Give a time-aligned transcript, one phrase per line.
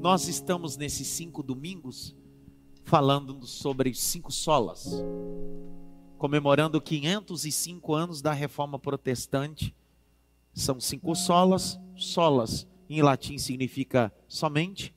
[0.00, 2.14] Nós estamos nesses cinco domingos
[2.84, 4.86] falando sobre cinco solas,
[6.18, 9.74] comemorando 505 anos da Reforma Protestante.
[10.52, 14.94] São cinco solas, solas em latim significa somente.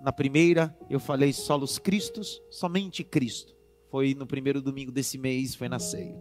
[0.00, 3.56] Na primeira eu falei solos Cristos, somente Cristo.
[3.90, 6.18] Foi no primeiro domingo desse mês, foi na ceia.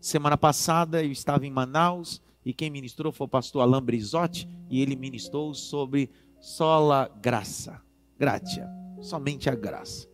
[0.00, 4.80] Semana passada eu estava em Manaus e quem ministrou foi o pastor Alain Brizotti e
[4.80, 6.10] ele ministrou sobre
[6.46, 7.82] sola graça,
[8.16, 8.70] gratia,
[9.00, 10.08] somente a graça.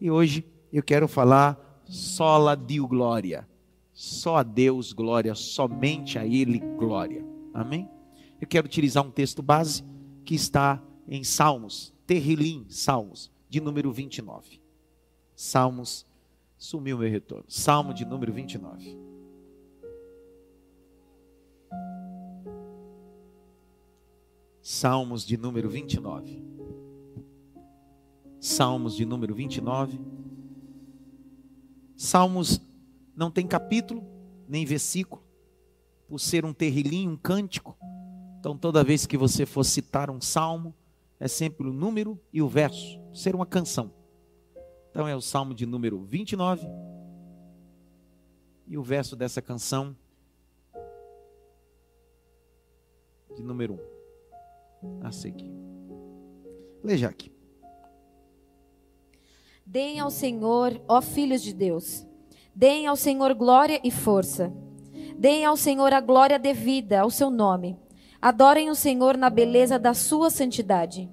[0.00, 3.48] E hoje eu quero falar sola Dio glória,
[3.92, 7.26] só a Deus glória, somente a Ele glória.
[7.52, 7.90] Amém?
[8.40, 9.84] Eu quero utilizar um texto base
[10.24, 14.62] que está em Salmos, Terrilim, Salmos, de número 29.
[15.34, 16.06] Salmos,
[16.56, 17.46] sumiu meu retorno.
[17.48, 19.11] Salmo de número 29.
[24.62, 26.40] Salmos de número 29.
[28.38, 30.00] Salmos de número 29.
[31.96, 32.60] Salmos
[33.16, 34.04] não tem capítulo,
[34.46, 35.20] nem versículo,
[36.06, 37.76] por ser um terrilinho, um cântico.
[38.38, 40.72] Então, toda vez que você for citar um salmo,
[41.18, 43.92] é sempre o número e o verso, ser uma canção.
[44.90, 46.68] Então, é o salmo de número 29.
[48.68, 49.96] E o verso dessa canção,
[53.34, 53.91] de número 1
[55.02, 55.52] a seguir.
[56.82, 57.32] Leia aqui.
[59.64, 62.06] Deem ao Senhor, ó filhos de Deus,
[62.54, 64.52] deem ao Senhor glória e força.
[65.16, 67.78] Deem ao Senhor a glória devida ao seu nome.
[68.20, 71.08] Adorem o Senhor na beleza da sua santidade.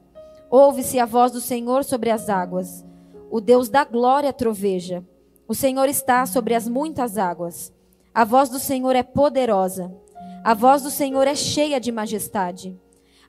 [0.50, 2.86] Ouve-se a voz do Senhor sobre as águas.
[3.30, 5.06] O Deus da glória troveja.
[5.48, 7.74] O Senhor está sobre as muitas águas.
[8.14, 9.96] A voz do Senhor é poderosa.
[10.44, 12.78] A voz do Senhor é cheia de majestade.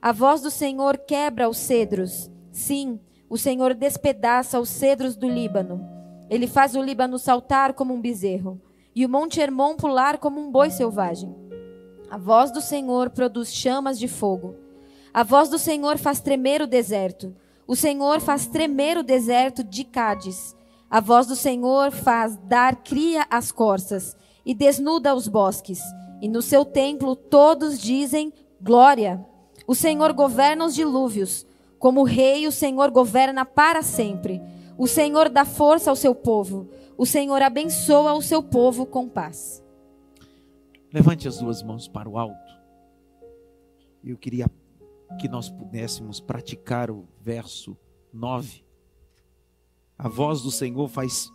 [0.01, 2.31] A voz do Senhor quebra os cedros.
[2.51, 2.99] Sim,
[3.29, 5.87] o Senhor despedaça os cedros do Líbano.
[6.27, 8.59] Ele faz o Líbano saltar como um bezerro
[8.95, 11.35] e o Monte Hermon pular como um boi selvagem.
[12.09, 14.55] A voz do Senhor produz chamas de fogo.
[15.13, 17.35] A voz do Senhor faz tremer o deserto.
[17.67, 20.55] O Senhor faz tremer o deserto de Cádiz.
[20.89, 25.79] A voz do Senhor faz dar cria às corças e desnuda os bosques.
[26.19, 29.23] E no seu templo todos dizem glória.
[29.71, 31.47] O Senhor governa os dilúvios.
[31.79, 34.41] Como rei, o Senhor governa para sempre.
[34.77, 36.69] O Senhor dá força ao seu povo.
[36.97, 39.63] O Senhor abençoa o seu povo com paz.
[40.93, 42.51] Levante as duas mãos para o alto.
[44.03, 44.45] Eu queria
[45.17, 47.77] que nós pudéssemos praticar o verso
[48.11, 48.65] 9.
[49.97, 51.31] A voz do Senhor faz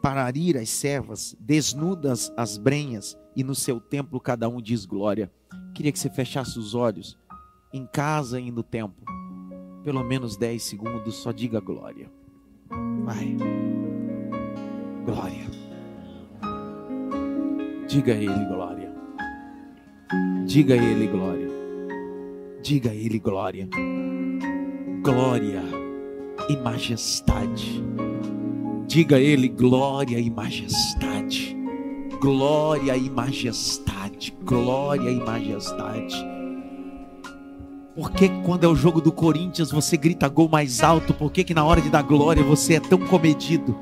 [0.00, 5.32] pararir as servas, desnudas as brenhas, e no seu templo cada um diz glória.
[5.74, 7.18] Queria que você fechasse os olhos
[7.72, 9.04] em casa e no templo.
[9.84, 12.10] Pelo menos 10 segundos, só diga glória.
[13.04, 13.36] Vai.
[15.04, 15.46] Glória.
[17.86, 18.92] Diga a Ele glória.
[20.44, 21.48] Diga a Ele glória.
[22.62, 23.68] Diga a Ele glória.
[25.02, 25.62] Glória
[26.48, 27.84] e majestade.
[28.88, 31.56] Diga a Ele glória e majestade.
[32.20, 34.36] Glória e majestade.
[34.44, 36.35] Glória e majestade.
[37.96, 41.14] Por que quando é o jogo do Corinthians você grita gol mais alto?
[41.14, 43.74] Por que, que na hora de dar glória você é tão comedido?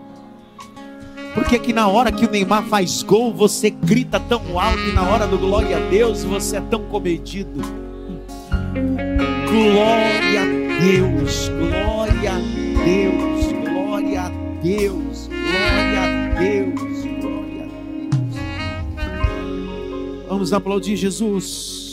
[1.34, 4.92] Por que, que na hora que o Neymar faz gol você grita tão alto e
[4.92, 7.60] na hora do glória a Deus você é tão comedido?
[9.50, 10.46] Glória a
[10.80, 12.38] Deus, glória a
[12.84, 14.28] Deus, glória a
[14.62, 16.86] Deus, glória a Deus,
[17.20, 18.36] glória a Deus.
[20.28, 21.83] Vamos aplaudir Jesus.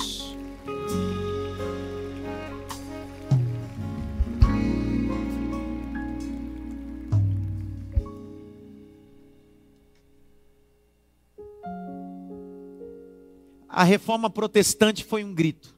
[13.81, 15.75] A reforma protestante foi um grito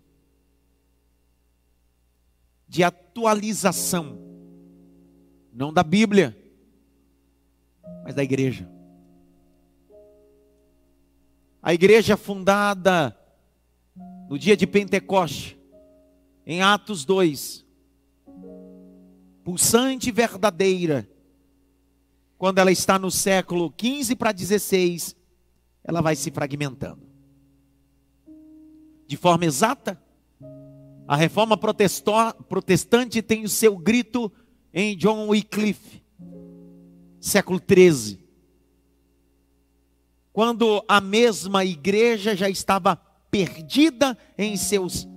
[2.67, 4.19] de atualização,
[5.53, 6.37] não da Bíblia,
[8.03, 8.69] mas da igreja.
[11.61, 13.17] A igreja fundada
[14.27, 15.57] no dia de Pentecoste,
[16.45, 17.65] em Atos 2,
[19.45, 21.09] pulsante e verdadeira,
[22.37, 25.15] quando ela está no século 15 para 16,
[25.85, 27.12] ela vai se fragmentando
[29.13, 30.01] de forma exata.
[31.07, 34.31] A reforma protestante tem o seu grito
[34.73, 36.03] em John Wycliffe,
[37.19, 38.25] século 13.
[40.31, 42.95] Quando a mesma igreja já estava
[43.29, 45.07] perdida em seus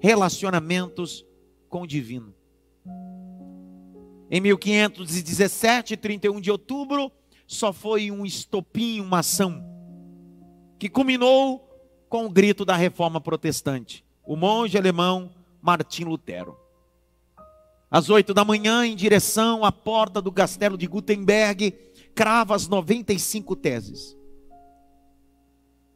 [0.00, 1.24] relacionamentos
[1.68, 2.34] com o divino.
[4.28, 7.12] Em 1517, 31 de outubro,
[7.46, 9.64] só foi um estopim, uma ação,
[10.76, 11.67] que culminou
[12.08, 14.04] com o grito da reforma protestante.
[14.24, 16.56] O monge alemão Martim Lutero.
[17.90, 21.72] Às oito da manhã, em direção à porta do castelo de Gutenberg,
[22.14, 24.16] crava as 95 teses.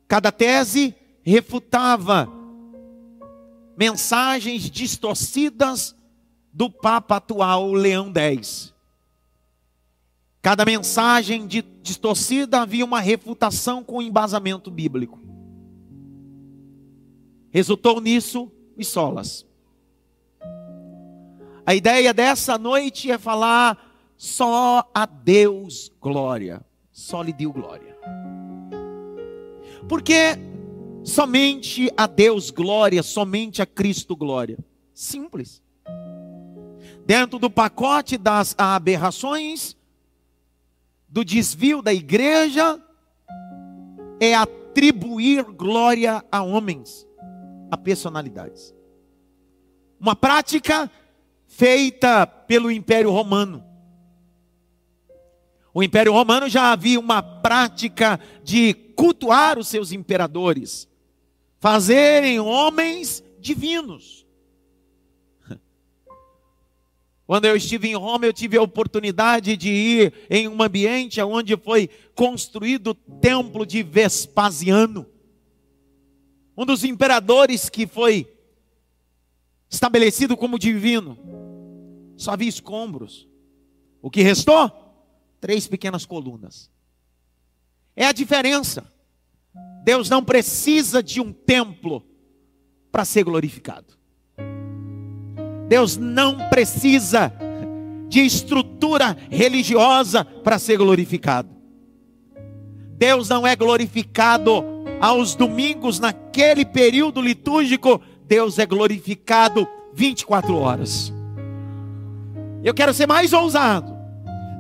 [0.09, 2.29] Cada tese refutava
[3.77, 5.95] mensagens distorcidas
[6.53, 8.73] do Papa atual Leão X.
[10.41, 15.32] Cada mensagem distorcida havia uma refutação com embasamento bíblico.
[17.53, 19.47] Resultou nisso os solas.
[21.65, 23.79] A ideia dessa noite é falar
[24.17, 26.65] só a Deus glória.
[26.91, 27.97] Só lhe deu glória.
[29.89, 30.39] Porque
[31.05, 34.59] somente a Deus glória, somente a Cristo glória.
[34.95, 35.63] Simples.
[37.05, 39.77] Dentro do pacote das aberrações,
[41.09, 42.81] do desvio da igreja,
[44.19, 47.07] é atribuir glória a homens,
[47.73, 48.75] a personalidades.
[49.99, 50.91] Uma prática
[51.47, 53.65] feita pelo Império Romano.
[55.73, 60.87] O Império Romano já havia uma prática de cultuar os seus imperadores,
[61.61, 64.27] fazerem homens divinos.
[67.27, 71.57] Quando eu estive em Roma, eu tive a oportunidade de ir em um ambiente onde
[71.57, 75.07] foi construído o templo de Vespasiano,
[76.57, 78.31] um dos imperadores que foi
[79.69, 81.19] estabelecido como divino.
[82.17, 83.27] Só havia escombros.
[84.01, 84.71] O que restou?
[85.41, 86.71] Três pequenas colunas.
[87.97, 88.91] É a diferença.
[89.83, 92.05] Deus não precisa de um templo
[92.91, 93.99] para ser glorificado.
[95.69, 97.33] Deus não precisa
[98.09, 101.49] de estrutura religiosa para ser glorificado.
[102.99, 104.72] Deus não é glorificado
[105.03, 111.13] aos domingos naquele período litúrgico, Deus é glorificado 24 horas.
[112.63, 113.93] Eu quero ser mais ousado.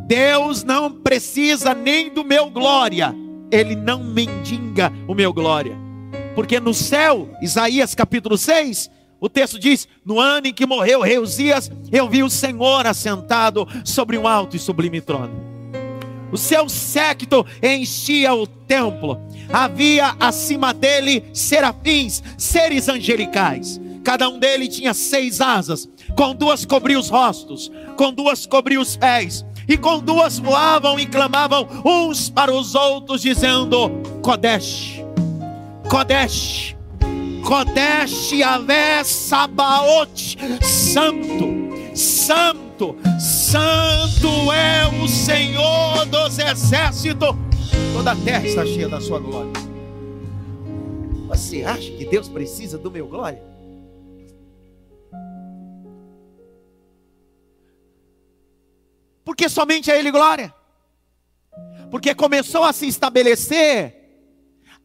[0.04, 3.14] Deus não precisa nem do meu glória,
[3.52, 5.78] Ele não mendiga o meu glória,
[6.34, 8.90] porque no céu, Isaías capítulo 6,
[9.20, 14.18] o texto diz: No ano em que morreu Uzias, eu vi o Senhor assentado sobre
[14.18, 15.51] um alto e sublime trono.
[16.32, 19.20] O seu séquito enchia o templo,
[19.52, 23.78] havia acima dele serafins, seres angelicais.
[24.02, 28.96] Cada um deles tinha seis asas, com duas cobriu os rostos, com duas cobriu os
[28.96, 33.90] pés, e com duas voavam e clamavam uns para os outros, dizendo:
[34.22, 35.04] Kodesh,
[35.88, 36.74] Kodesh,
[37.44, 42.71] Kodesh Yahvé Sabaote, Santo, Santo,
[43.20, 47.36] Santo é o Senhor dos exércitos,
[47.92, 49.52] toda a terra está cheia da sua glória.
[51.28, 53.42] Você acha que Deus precisa do meu glória?
[59.24, 60.52] Porque somente a Ele glória.
[61.90, 64.02] Porque começou a se estabelecer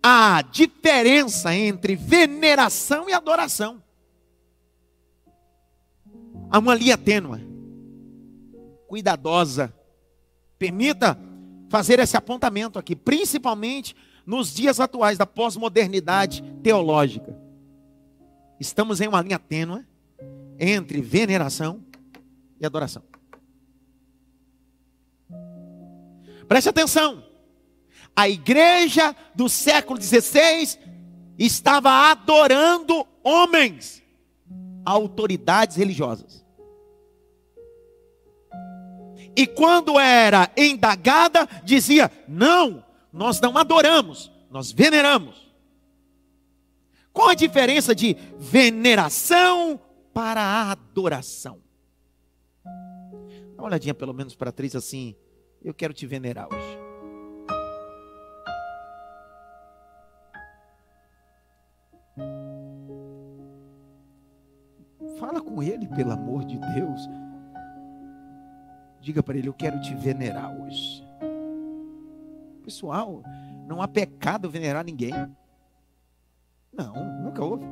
[0.01, 3.81] a diferença entre veneração e adoração.
[6.49, 7.45] Há uma linha tênue,
[8.87, 9.73] cuidadosa.
[10.57, 11.19] Permita
[11.69, 17.37] fazer esse apontamento aqui, principalmente nos dias atuais da pós-modernidade teológica.
[18.59, 19.85] Estamos em uma linha tênue
[20.59, 21.83] entre veneração
[22.59, 23.03] e adoração.
[26.47, 27.23] Preste atenção.
[28.15, 30.79] A igreja do século XVI
[31.37, 34.01] estava adorando homens,
[34.83, 36.36] autoridades religiosas.
[39.37, 45.53] E quando era indagada, dizia: não, nós não adoramos, nós veneramos.
[47.13, 49.79] Qual a diferença de veneração
[50.11, 51.59] para adoração?
[52.65, 55.15] Dá uma olhadinha pelo menos para três assim.
[55.63, 56.77] Eu quero te venerar hoje.
[65.19, 67.26] Fala com ele, pelo amor de Deus.
[69.07, 71.01] Diga para ele: Eu quero te venerar hoje.
[72.61, 73.23] Pessoal,
[73.65, 75.13] não há pecado venerar ninguém.
[76.73, 77.63] Não, nunca houve.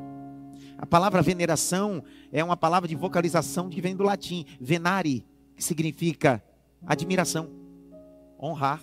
[0.77, 2.01] A palavra veneração
[2.31, 5.27] é uma palavra de vocalização que vem do latim, venare,
[5.57, 6.41] que significa
[6.85, 7.49] admiração
[8.41, 8.81] honrar,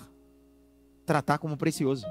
[1.06, 2.04] tratar como precioso.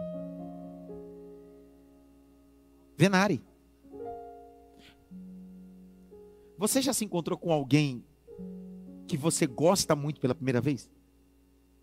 [2.97, 3.43] Venare.
[6.57, 8.03] Você já se encontrou com alguém
[9.11, 10.89] que você gosta muito pela primeira vez?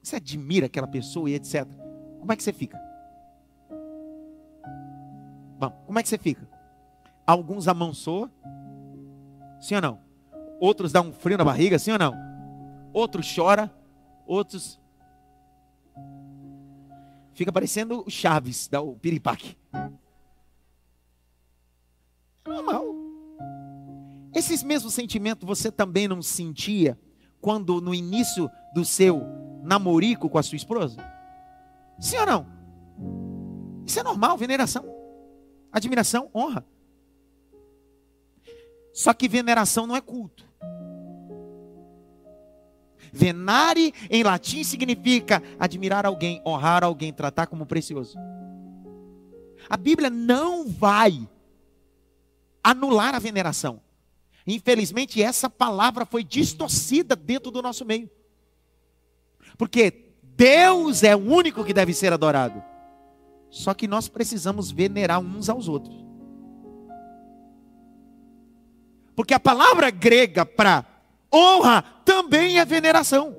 [0.03, 1.67] Você admira aquela pessoa e etc.
[2.19, 2.81] Como é que você fica?
[5.59, 6.49] Bom, como é que você fica?
[7.27, 8.31] Alguns amansou,
[9.61, 10.01] sim ou não?
[10.59, 12.15] Outros dá um frio na barriga, sim ou não?
[12.95, 13.71] Outros chora,
[14.27, 14.81] outros
[17.35, 19.55] fica parecendo o Chaves, da o piripaque.
[22.47, 22.87] Normal.
[24.35, 26.99] Esses mesmos sentimentos você também não sentia
[27.41, 29.23] quando no início do seu
[29.63, 30.97] namorico com a sua esposa?
[31.99, 32.47] Sim ou não?
[33.87, 34.99] Isso é normal, veneração
[35.73, 36.65] admiração, honra.
[38.93, 40.47] Só que veneração não é culto.
[43.13, 48.19] Venare em latim significa admirar alguém, honrar alguém, tratar como precioso.
[49.69, 51.29] A Bíblia não vai
[52.63, 53.81] anular a veneração.
[54.55, 58.11] Infelizmente, essa palavra foi distorcida dentro do nosso meio.
[59.59, 62.63] Porque Deus é o único que deve ser adorado.
[63.51, 65.95] Só que nós precisamos venerar uns aos outros.
[69.15, 70.87] Porque a palavra grega para
[71.33, 73.37] honra também é veneração.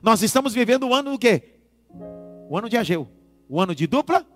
[0.00, 1.60] Nós estamos vivendo o ano do quê?
[2.48, 3.08] O ano de Ageu.
[3.48, 4.26] O ano de dupla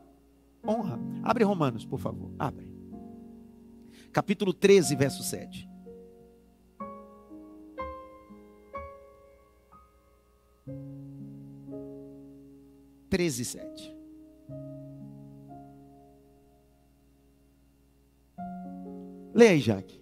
[0.67, 0.99] honra.
[1.23, 2.31] Abre Romanos, por favor.
[2.39, 2.66] Abre.
[4.17, 5.69] Capítulo 13, verso 7.
[13.11, 13.97] 13, 7.
[19.35, 20.01] Leia aí, Jaque.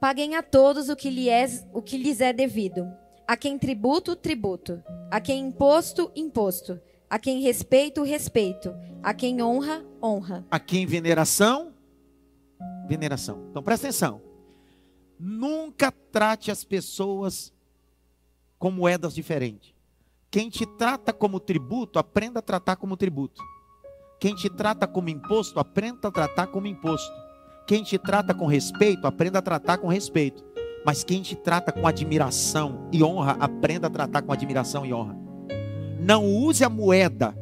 [0.00, 2.84] Paguem a todos o que, lhe é, o que lhes é devido.
[3.28, 4.82] A quem tributo, tributo.
[5.08, 6.80] A quem imposto, imposto.
[7.08, 8.74] A quem respeito, respeito.
[9.04, 10.44] A quem honra, honra.
[10.50, 11.77] A quem veneração,
[12.88, 13.46] veneração.
[13.50, 14.22] Então presta atenção.
[15.18, 17.52] Nunca trate as pessoas
[18.58, 19.74] com moedas diferentes.
[20.30, 23.42] Quem te trata como tributo, aprenda a tratar como tributo.
[24.20, 27.12] Quem te trata como imposto, aprenda a tratar como imposto.
[27.66, 30.44] Quem te trata com respeito, aprenda a tratar com respeito.
[30.84, 35.16] Mas quem te trata com admiração e honra, aprenda a tratar com admiração e honra.
[36.00, 37.36] Não use a moeda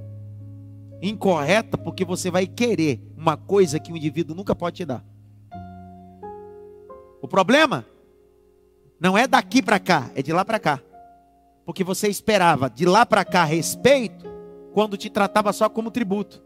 [1.01, 5.05] incorreta porque você vai querer uma coisa que o indivíduo nunca pode te dar.
[7.27, 7.85] O problema
[8.99, 10.81] não é daqui para cá, é de lá para cá
[11.67, 14.25] porque você esperava de lá para cá respeito,
[14.73, 16.41] quando te tratava só como tributo.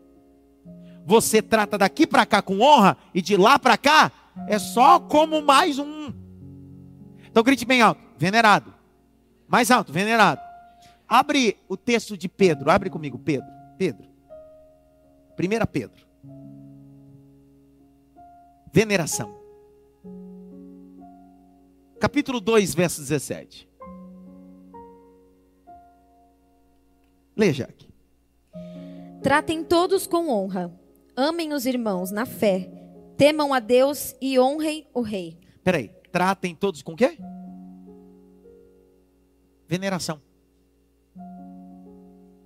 [1.04, 4.10] Você trata daqui para cá com honra e de lá para cá
[4.48, 6.10] é só como mais um.
[7.30, 8.72] Então grite bem alto, venerado.
[9.46, 10.40] Mais alto, venerado.
[11.06, 13.48] Abre o texto de Pedro, abre comigo, Pedro.
[13.76, 14.08] Pedro.
[15.36, 16.06] Primeira Pedro.
[18.72, 19.39] Veneração.
[22.00, 23.68] Capítulo 2, verso 17.
[27.36, 27.90] Leia, Jaque.
[29.22, 30.74] Tratem todos com honra.
[31.14, 32.70] Amem os irmãos na fé.
[33.18, 35.38] Temam a Deus e honrem o rei.
[35.62, 37.18] Peraí, tratem todos com quê?
[39.68, 40.22] Veneração.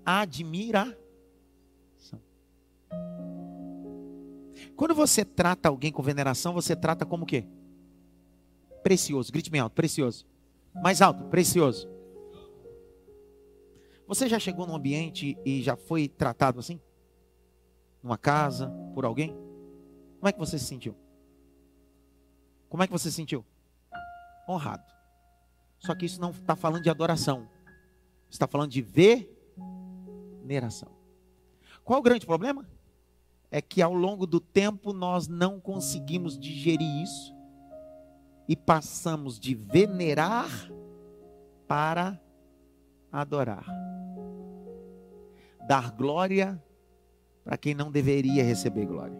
[0.04, 0.98] Admiração.
[4.74, 7.46] Quando você trata alguém com veneração, você trata como o quê?
[8.84, 9.32] Precioso.
[9.32, 10.26] Grite bem alto, precioso.
[10.74, 11.88] Mais alto, precioso.
[14.06, 16.78] Você já chegou num ambiente e já foi tratado assim?
[18.02, 19.34] Numa casa, por alguém?
[20.18, 20.94] Como é que você se sentiu?
[22.68, 23.42] Como é que você se sentiu?
[24.46, 24.84] Honrado.
[25.78, 27.48] Só que isso não está falando de adoração.
[28.28, 28.82] Está falando de
[30.42, 30.90] veneração.
[31.82, 32.68] Qual o grande problema?
[33.50, 37.33] É que ao longo do tempo nós não conseguimos digerir isso
[38.48, 40.48] e passamos de venerar
[41.66, 42.20] para
[43.10, 43.64] adorar
[45.66, 46.62] dar glória
[47.42, 49.18] para quem não deveria receber glória.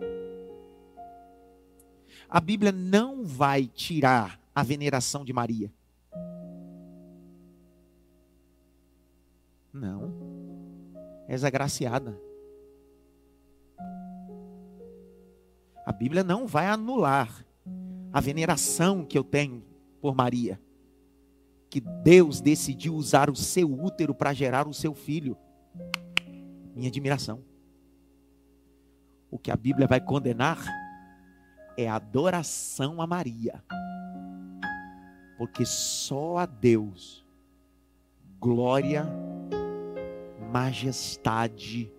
[2.28, 5.72] A Bíblia não vai tirar a veneração de Maria.
[9.72, 10.12] Não.
[11.28, 12.18] És agraciada.
[15.84, 17.43] A Bíblia não vai anular
[18.14, 19.60] a veneração que eu tenho
[20.00, 20.60] por Maria.
[21.68, 25.36] Que Deus decidiu usar o seu útero para gerar o seu filho
[26.76, 27.42] minha admiração.
[29.30, 30.64] O que a Bíblia vai condenar
[31.76, 33.64] é a adoração a Maria.
[35.36, 37.24] Porque só a Deus
[38.40, 39.08] glória,
[40.52, 41.92] majestade,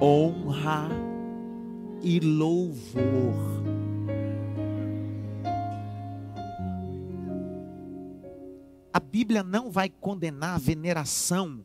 [0.00, 0.88] honra
[2.00, 3.63] e louvor.
[9.14, 11.64] Bíblia não vai condenar a veneração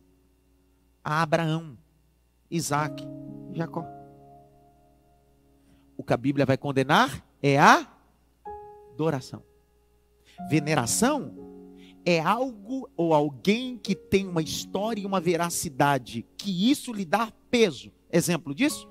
[1.04, 1.76] a Abraão,
[2.48, 3.04] Isaac,
[3.54, 3.84] Jacó.
[5.98, 7.92] O que a Bíblia vai condenar é a
[8.94, 9.42] adoração.
[10.48, 11.34] Veneração
[12.06, 17.34] é algo ou alguém que tem uma história e uma veracidade, que isso lhe dá
[17.50, 17.92] peso.
[18.12, 18.88] Exemplo disso?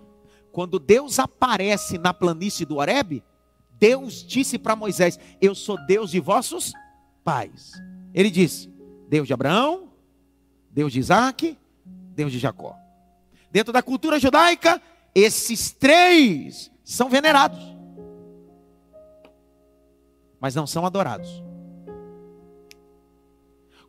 [0.50, 3.22] Quando Deus aparece na planície do Horebe,
[3.78, 6.72] Deus disse para Moisés: Eu sou Deus de vossos
[7.22, 7.70] pais.
[8.14, 8.68] Ele disse:
[9.08, 9.88] Deus de Abraão,
[10.70, 12.76] Deus de Isaac, Deus de Jacó.
[13.50, 14.80] Dentro da cultura judaica,
[15.14, 17.60] esses três são venerados,
[20.40, 21.42] mas não são adorados.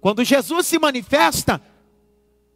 [0.02, 1.62] Quando Jesus se manifesta,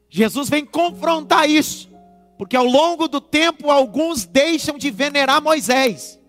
[0.09, 1.89] Jesus vem confrontar isso,
[2.37, 6.19] porque ao longo do tempo alguns deixam de venerar Moisés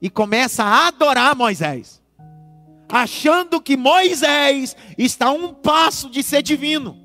[0.00, 2.00] e começa a adorar Moisés,
[2.88, 6.96] achando que Moisés está a um passo de ser divino.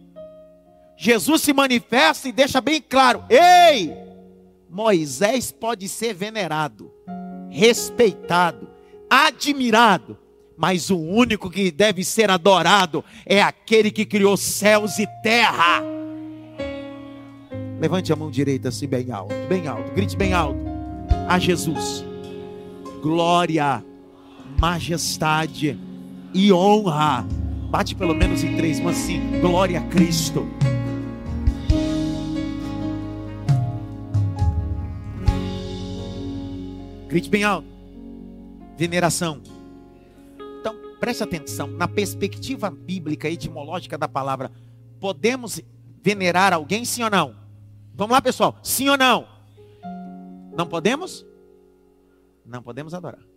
[0.95, 3.93] Jesus se manifesta e deixa bem claro: ei,
[4.69, 6.91] Moisés pode ser venerado,
[7.49, 8.69] respeitado,
[9.09, 10.17] admirado,
[10.55, 15.83] mas o único que deve ser adorado é aquele que criou céus e terra.
[17.79, 20.59] Levante a mão direita assim bem alto, bem alto, grite bem alto.
[21.27, 22.05] A Jesus
[23.03, 23.83] glória,
[24.63, 25.77] majestade
[26.33, 27.27] e honra.
[27.69, 30.47] Bate pelo menos em três, mas sim, glória a Cristo.
[37.09, 37.67] Grite bem alto.
[38.77, 39.41] Veneração.
[40.61, 41.67] Então, preste atenção.
[41.67, 44.49] Na perspectiva bíblica etimológica da palavra,
[44.97, 45.59] podemos
[46.01, 47.35] venerar alguém, sim ou não?
[47.93, 48.55] Vamos lá, pessoal.
[48.63, 49.27] Sim ou não?
[50.55, 51.25] Não podemos?
[52.45, 53.32] Não podemos adorar.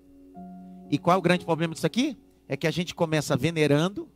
[0.91, 2.17] E qual é o grande problema disso aqui?
[2.49, 4.09] É que a gente começa venerando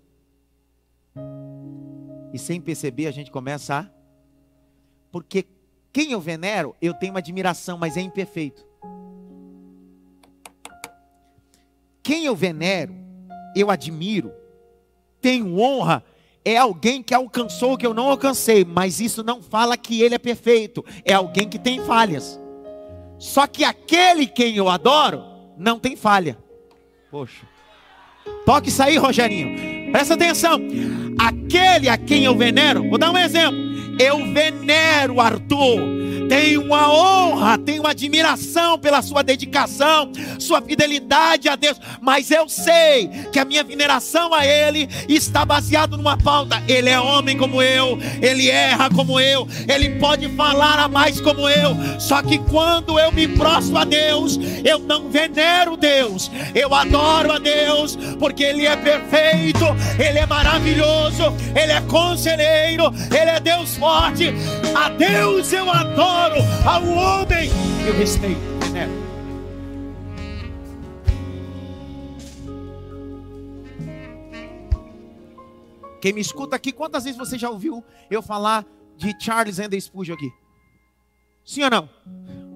[2.33, 4.01] e sem perceber a gente começa a
[5.11, 5.47] porque
[5.92, 8.64] quem eu venero, eu tenho uma admiração, mas é imperfeito.
[12.03, 12.94] Quem eu venero,
[13.57, 14.33] eu admiro,
[15.21, 16.05] tenho honra,
[16.44, 20.14] é alguém que alcançou o que eu não alcancei, mas isso não fala que ele
[20.14, 22.40] é perfeito, é alguém que tem falhas.
[23.18, 25.23] Só que aquele quem eu adoro
[25.59, 26.38] não tem falha.
[27.11, 27.42] Poxa.
[28.46, 29.90] Toque isso aí, Rogerinho.
[29.90, 30.61] Presta atenção.
[31.18, 33.59] Aquele a quem eu venero, vou dar um exemplo.
[33.99, 35.81] Eu venero Arthur
[36.31, 43.09] tenho uma honra, tenho admiração pela sua dedicação, sua fidelidade a Deus, mas eu sei
[43.33, 46.62] que a minha veneração a Ele está baseado numa pauta.
[46.69, 51.49] Ele é homem como eu, ele erra como eu, ele pode falar a mais como
[51.49, 51.77] eu.
[51.99, 57.38] Só que quando eu me prostro a Deus, eu não venero Deus, eu adoro a
[57.40, 59.64] Deus, porque Ele é perfeito,
[59.99, 61.25] Ele é maravilhoso,
[61.61, 64.33] Ele é conselheiro, Ele é Deus forte.
[64.77, 67.50] A Deus eu adoro adoro, ao homem
[67.87, 68.90] eu respeito, venero.
[76.00, 80.14] Quem me escuta aqui, quantas vezes você já ouviu eu falar de Charles Andrew Spurgeon
[80.14, 80.33] aqui?
[81.44, 81.90] Sim ou não?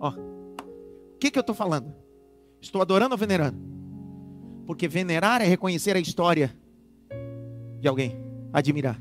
[0.00, 1.94] O que, que eu estou falando?
[2.61, 3.59] Estou adorando ou venerando?
[4.66, 6.57] Porque venerar é reconhecer a história
[7.81, 8.16] de alguém,
[8.53, 8.98] admirar.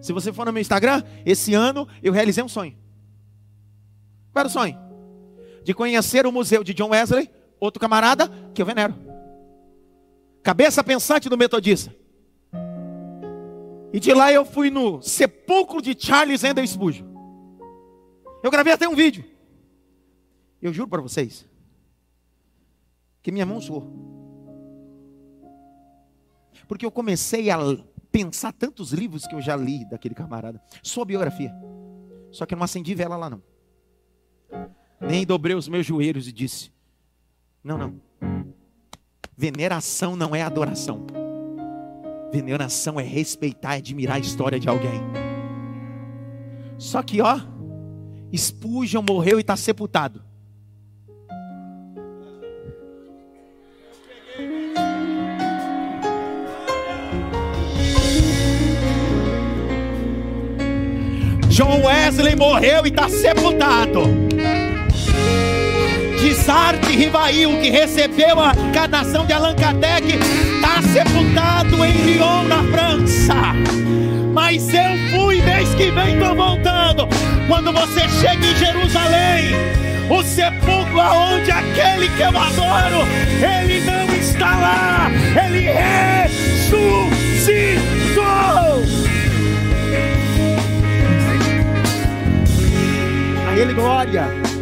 [0.00, 2.83] Se você for no meu Instagram, esse ano eu realizei um sonho.
[4.34, 4.76] Qual era o sonho?
[5.62, 8.92] De conhecer o museu de John Wesley, outro camarada que eu venero.
[10.42, 11.94] Cabeça pensante do metodista.
[13.92, 17.06] E de lá eu fui no sepulcro de Charles Ender Spurgeon.
[18.42, 19.24] Eu gravei até um vídeo.
[20.60, 21.48] Eu juro para vocês
[23.22, 23.88] que minha mão suou.
[26.66, 27.58] Porque eu comecei a
[28.10, 31.54] pensar tantos livros que eu já li daquele camarada, sua biografia.
[32.32, 33.53] Só que eu não acendi vela lá não.
[35.00, 36.70] Nem dobrei os meus joelhos e disse:
[37.62, 38.00] Não, não.
[39.36, 41.06] Veneração não é adoração.
[42.32, 45.00] Veneração é respeitar e admirar a história de alguém.
[46.78, 47.40] Só que, ó,
[48.34, 50.22] Spurgeon morreu e está sepultado.
[61.48, 64.00] John Wesley morreu e está sepultado
[66.18, 72.62] de Zar Rivail, que recebeu a encarnação de Allan Kardec, está sepultado em Lyon, na
[72.64, 73.34] França.
[74.32, 77.08] Mas eu fui, mês que vem estou voltando.
[77.46, 79.54] Quando você chega em Jerusalém,
[80.10, 83.06] o sepulcro aonde aquele que eu adoro,
[83.40, 85.10] ele não está lá,
[85.46, 86.74] ele ressuscitou.
[93.48, 94.53] A ele glória.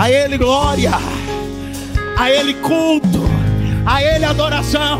[0.00, 0.92] A Ele glória.
[2.16, 3.20] A Ele culto.
[3.84, 4.98] A Ele adoração.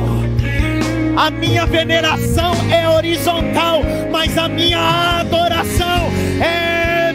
[1.17, 3.83] A minha veneração é horizontal,
[4.13, 7.15] mas a minha adoração é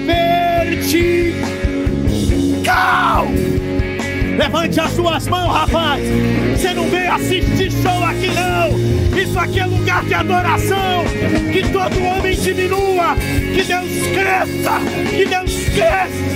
[0.74, 1.45] vertical.
[4.36, 6.02] Levante as suas mãos, rapaz.
[6.58, 9.15] Você não veio assistir show aqui, não.
[9.15, 11.04] Isso aqui é lugar de adoração.
[11.54, 13.15] Que todo homem diminua.
[13.54, 14.80] Que Deus cresça.
[15.15, 16.36] Que Deus cresça.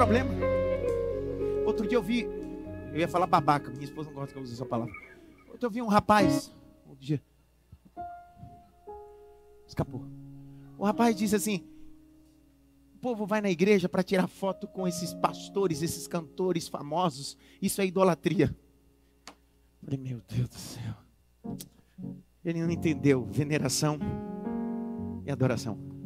[0.00, 0.30] Problema.
[1.66, 2.22] Outro dia eu vi.
[2.90, 3.70] Eu ia falar babaca.
[3.70, 4.94] Minha esposa não gosta que eu use essa palavra.
[5.48, 6.50] Outro dia eu vi um rapaz.
[6.86, 7.22] Outro dia
[9.66, 10.06] escapou.
[10.78, 11.66] O rapaz disse assim:
[12.94, 17.36] o povo vai na igreja para tirar foto com esses pastores, esses cantores famosos.
[17.60, 18.56] Isso é idolatria.
[19.26, 20.94] Eu falei, meu Deus do céu.
[22.42, 23.98] Ele não entendeu veneração
[25.26, 25.99] e adoração.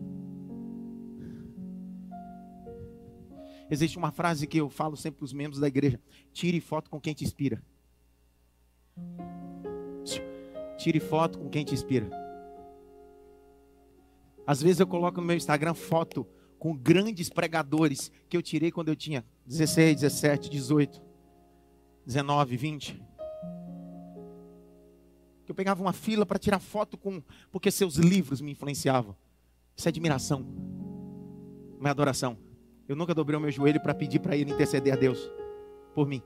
[3.75, 6.01] Existe uma frase que eu falo sempre para os membros da igreja:
[6.33, 7.61] tire foto com quem te inspira.
[10.79, 12.09] Tire foto com quem te inspira.
[14.47, 16.25] Às vezes eu coloco no meu Instagram foto
[16.57, 21.03] com grandes pregadores que eu tirei quando eu tinha 16, 17, 18,
[22.07, 23.03] 19, 20.
[25.45, 29.17] Que eu pegava uma fila para tirar foto com, porque seus livros me influenciavam.
[29.77, 30.47] Isso é admiração,
[31.81, 32.39] não é adoração.
[32.89, 35.31] Eu nunca dobrei o meu joelho para pedir para ele interceder a Deus
[35.95, 36.23] por mim.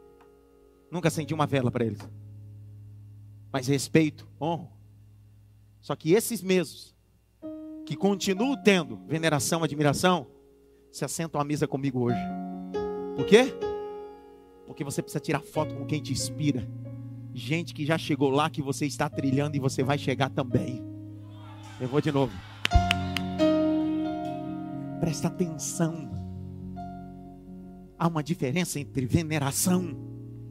[0.90, 2.00] Nunca acendi uma vela para eles.
[3.52, 4.70] Mas respeito, honro.
[5.80, 6.96] Só que esses mesmos
[7.86, 10.26] que continuo tendo veneração, admiração,
[10.92, 12.20] se assentam à mesa comigo hoje.
[13.16, 13.54] Por quê?
[14.66, 16.68] Porque você precisa tirar foto com quem te inspira.
[17.32, 20.82] Gente que já chegou lá, que você está trilhando e você vai chegar também.
[21.80, 22.32] Eu vou de novo.
[25.00, 26.17] Presta atenção.
[27.98, 29.96] Há uma diferença entre veneração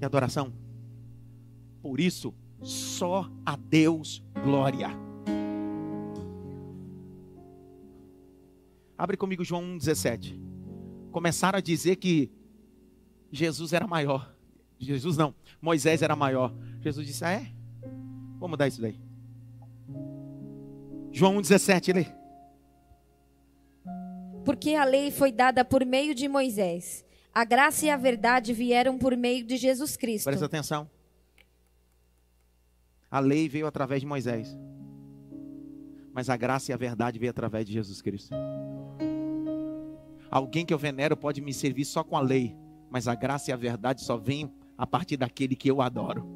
[0.02, 0.54] e adoração.
[1.82, 4.90] Por isso, só a Deus glória.
[8.98, 10.40] Abre comigo João 1,17.
[11.12, 12.32] Começaram a dizer que
[13.32, 14.36] Jesus era maior.
[14.80, 16.54] Jesus não, Moisés era maior.
[16.82, 17.52] Jesus disse: Ah, é?
[18.34, 19.00] Vamos mudar isso daí.
[21.12, 22.06] João 1,17, lê.
[24.44, 27.07] Porque a lei foi dada por meio de Moisés.
[27.38, 30.26] A graça e a verdade vieram por meio de Jesus Cristo.
[30.26, 30.90] Presta atenção.
[33.12, 34.58] A lei veio através de Moisés.
[36.12, 38.36] Mas a graça e a verdade veio através de Jesus Cristo.
[40.32, 42.58] Alguém que eu venero pode me servir só com a lei,
[42.90, 46.28] mas a graça e a verdade só vêm a partir daquele que eu adoro.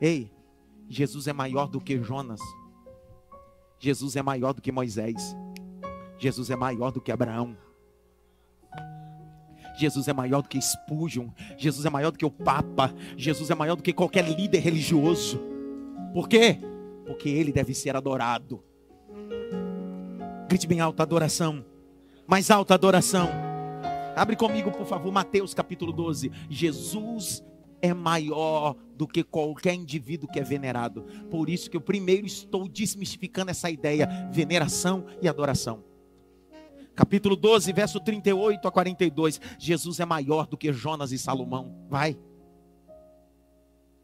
[0.00, 0.32] Ei,
[0.88, 2.40] Jesus é maior do que Jonas.
[3.78, 5.36] Jesus é maior do que Moisés.
[6.18, 7.56] Jesus é maior do que Abraão.
[9.76, 11.28] Jesus é maior do que Spurgeon.
[11.56, 12.92] Jesus é maior do que o Papa.
[13.16, 15.40] Jesus é maior do que qualquer líder religioso.
[16.12, 16.58] Por quê?
[17.06, 18.62] Porque ele deve ser adorado.
[20.48, 21.64] Grite bem alto: adoração
[22.32, 23.28] mais alta adoração.
[24.16, 26.30] Abre comigo, por favor, Mateus capítulo 12.
[26.48, 27.44] Jesus
[27.80, 31.02] é maior do que qualquer indivíduo que é venerado.
[31.30, 35.84] Por isso que eu primeiro estou desmistificando essa ideia, veneração e adoração.
[36.94, 39.40] Capítulo 12, verso 38 a 42.
[39.58, 41.74] Jesus é maior do que Jonas e Salomão.
[41.88, 42.16] Vai.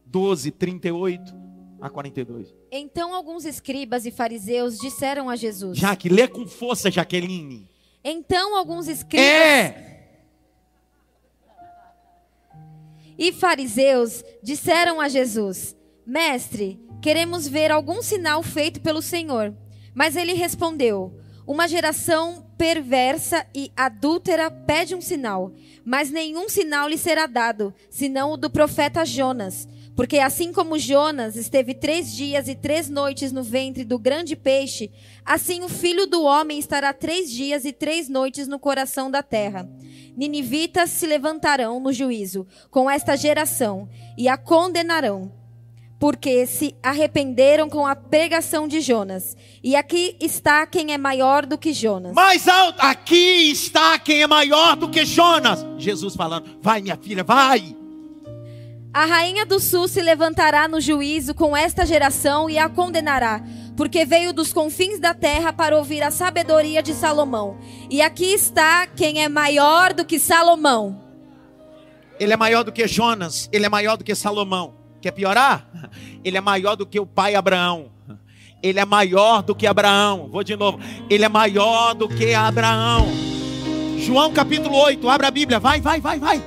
[0.07, 1.35] 12, 38
[1.81, 2.55] a 42.
[2.73, 7.71] Então alguns escribas e fariseus disseram a Jesus: Jaque, lê com força, Jaqueline.
[8.03, 10.09] Então alguns escribas É.
[13.19, 19.55] e fariseus disseram a Jesus: Mestre, queremos ver algum sinal feito pelo Senhor.
[19.95, 25.53] Mas ele respondeu: Uma geração perversa e adúltera pede um sinal,
[25.85, 29.69] mas nenhum sinal lhe será dado, senão o do profeta Jonas.
[29.95, 34.91] Porque assim como Jonas esteve três dias e três noites no ventre do grande peixe,
[35.25, 39.69] assim o filho do homem estará três dias e três noites no coração da terra.
[40.17, 45.33] Ninivitas se levantarão no juízo com esta geração e a condenarão,
[45.99, 49.37] porque se arrependeram com a pregação de Jonas.
[49.63, 52.13] E aqui está quem é maior do que Jonas.
[52.13, 55.67] Mais alto, aqui está quem é maior do que Jonas.
[55.77, 57.77] Jesus falando: Vai, minha filha, vai.
[58.93, 63.43] A rainha do sul se levantará no juízo com esta geração e a condenará,
[63.77, 67.59] porque veio dos confins da terra para ouvir a sabedoria de Salomão.
[67.91, 71.01] E aqui está quem é maior do que Salomão.
[72.19, 74.78] Ele é maior do que Jonas, ele é maior do que Salomão.
[75.01, 75.69] Quer piorar?
[76.25, 77.91] Ele é maior do que o pai Abraão.
[78.63, 80.29] Ele é maior do que Abraão.
[80.29, 80.79] Vou de novo.
[81.09, 83.07] Ele é maior do que Abraão.
[83.99, 86.43] João capítulo 8, abra a Bíblia, vai, vai, vai, vai.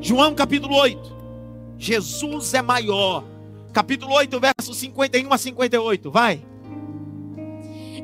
[0.00, 1.14] João capítulo 8.
[1.76, 3.24] Jesus é maior.
[3.72, 6.40] Capítulo 8, versos 51 a 58, vai.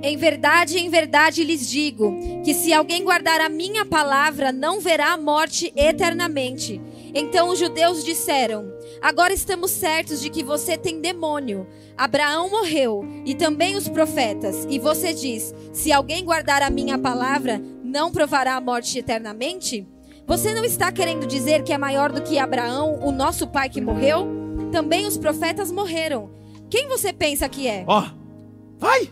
[0.03, 5.12] Em verdade, em verdade lhes digo que se alguém guardar a minha palavra, não verá
[5.12, 6.81] a morte eternamente.
[7.14, 11.66] Então os judeus disseram: Agora estamos certos de que você tem demônio.
[11.96, 14.66] Abraão morreu e também os profetas.
[14.68, 19.87] E você diz: Se alguém guardar a minha palavra, não provará a morte eternamente?
[20.27, 23.81] Você não está querendo dizer que é maior do que Abraão, o nosso pai que
[23.81, 24.29] morreu?
[24.70, 26.31] Também os profetas morreram.
[26.70, 27.85] Quem você pensa que é?
[27.87, 28.09] Ó,
[28.79, 29.11] vai!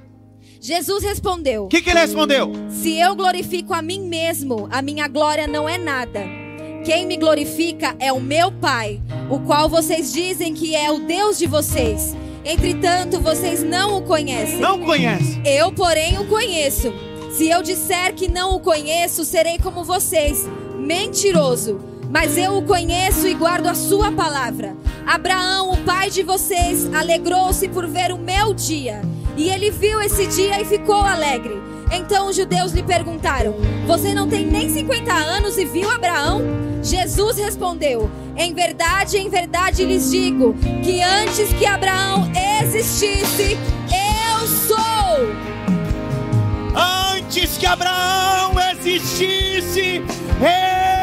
[0.61, 2.53] Jesus respondeu: O que, que ele respondeu?
[2.71, 6.48] Se eu glorifico a mim mesmo, a minha glória não é nada.
[6.89, 8.99] Quem me glorifica é o meu Pai,
[9.29, 12.17] o qual vocês dizem que é o Deus de vocês.
[12.43, 14.59] Entretanto, vocês não o conhecem.
[14.59, 15.39] Não conhece.
[15.45, 16.91] Eu, porém, o conheço.
[17.31, 20.49] Se eu disser que não o conheço, serei como vocês,
[20.79, 21.79] mentiroso.
[22.11, 24.75] Mas eu o conheço e guardo a sua palavra.
[25.07, 29.03] Abraão, o pai de vocês, alegrou-se por ver o meu dia.
[29.37, 31.55] E ele viu esse dia e ficou alegre.
[31.93, 33.55] Então os judeus lhe perguntaram:
[33.87, 36.43] Você não tem nem 50 anos e viu Abraão?
[36.83, 42.31] Jesus respondeu: Em verdade, em verdade lhes digo que antes que Abraão
[42.63, 43.59] existisse,
[43.91, 44.77] eu sou.
[47.15, 50.03] Antes que Abraão existisse,
[50.41, 50.98] eu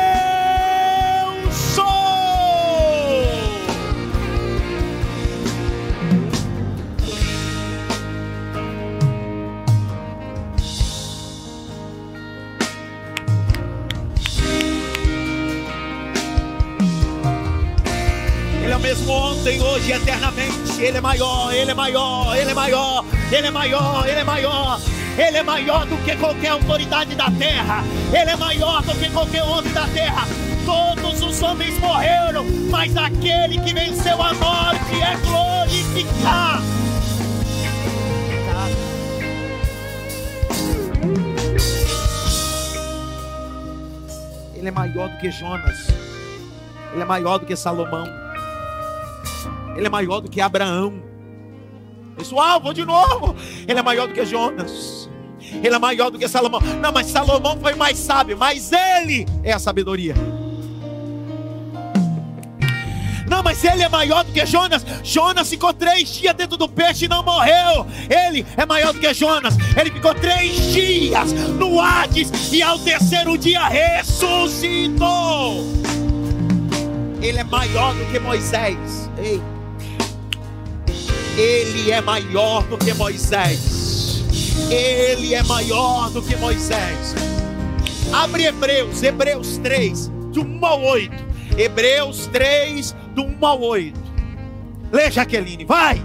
[18.85, 20.79] mesmo ontem, hoje e eternamente.
[20.79, 24.79] Ele é maior, ele é maior, ele é maior, ele é maior, ele é maior.
[25.17, 27.83] Ele é maior do que qualquer autoridade da terra.
[28.13, 30.27] Ele é maior do que qualquer homem da terra.
[30.65, 36.63] Todos os homens morreram, mas aquele que venceu a morte é glorificado.
[44.53, 45.87] Ele é maior do que Jonas.
[46.93, 48.24] Ele é maior do que Salomão.
[49.75, 51.03] Ele é maior do que Abraão.
[52.17, 53.35] Pessoal, vou de novo.
[53.67, 55.09] Ele é maior do que Jonas.
[55.39, 56.61] Ele é maior do que Salomão.
[56.81, 60.15] Não, mas Salomão foi mais sábio, mas ele é a sabedoria.
[63.27, 64.85] Não, mas ele é maior do que Jonas.
[65.03, 67.85] Jonas ficou três dias dentro do peixe e não morreu.
[68.09, 69.55] Ele é maior do que Jonas.
[69.75, 75.65] Ele ficou três dias no Hades e ao terceiro dia ressuscitou.
[77.21, 79.09] Ele é maior do que Moisés.
[79.17, 79.41] Ei.
[81.37, 84.23] Ele é maior do que Moisés.
[84.71, 87.13] Ele é maior do que Moisés.
[88.13, 91.11] Abre Hebreus, Hebreus 3, de 1 ao 8.
[91.57, 93.99] Hebreus 3, do 1 ao 8.
[94.93, 96.01] Lê, Jaqueline, vai!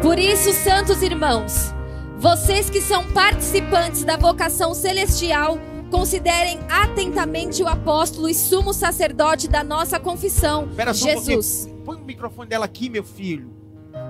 [0.00, 1.74] Por isso, santos irmãos,
[2.18, 5.58] vocês que são participantes da vocação celestial,
[5.90, 11.62] considerem atentamente o apóstolo e sumo sacerdote da nossa confissão, um Jesus.
[11.62, 11.71] pouquinho.
[11.84, 13.50] Põe o microfone dela aqui, meu filho.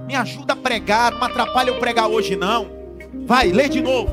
[0.06, 2.70] Me ajuda a pregar, não atrapalha eu pregar hoje, não.
[3.26, 4.10] Vai, lê de novo.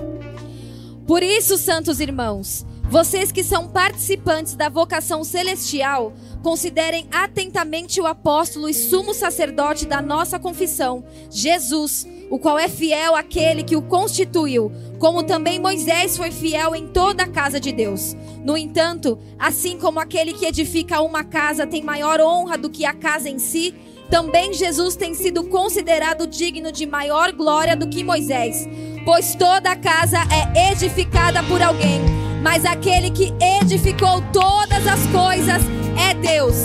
[1.05, 8.67] Por isso, santos irmãos, vocês que são participantes da vocação celestial, considerem atentamente o apóstolo
[8.67, 14.71] e sumo sacerdote da nossa confissão, Jesus, o qual é fiel àquele que o constituiu,
[14.97, 18.15] como também Moisés foi fiel em toda a casa de Deus.
[18.43, 22.93] No entanto, assim como aquele que edifica uma casa tem maior honra do que a
[22.93, 23.75] casa em si,
[24.09, 28.67] também Jesus tem sido considerado digno de maior glória do que Moisés,
[29.05, 30.17] pois toda a casa
[30.55, 32.01] é edificada por alguém,
[32.41, 35.61] mas aquele que edificou todas as coisas
[35.97, 36.55] é Deus.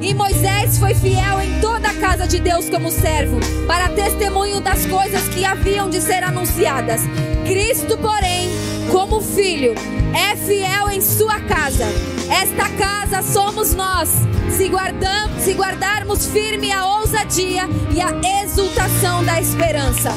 [0.00, 4.84] E Moisés foi fiel em toda a casa de Deus como servo, para testemunho das
[4.84, 7.00] coisas que haviam de ser anunciadas.
[7.46, 8.50] Cristo, porém,
[8.92, 9.74] como filho,
[10.14, 11.86] é fiel em sua casa.
[12.30, 14.10] Esta casa somos nós,
[14.50, 17.62] se, guardam, se guardarmos firme a ousadia
[17.94, 20.12] e a exultação da esperança.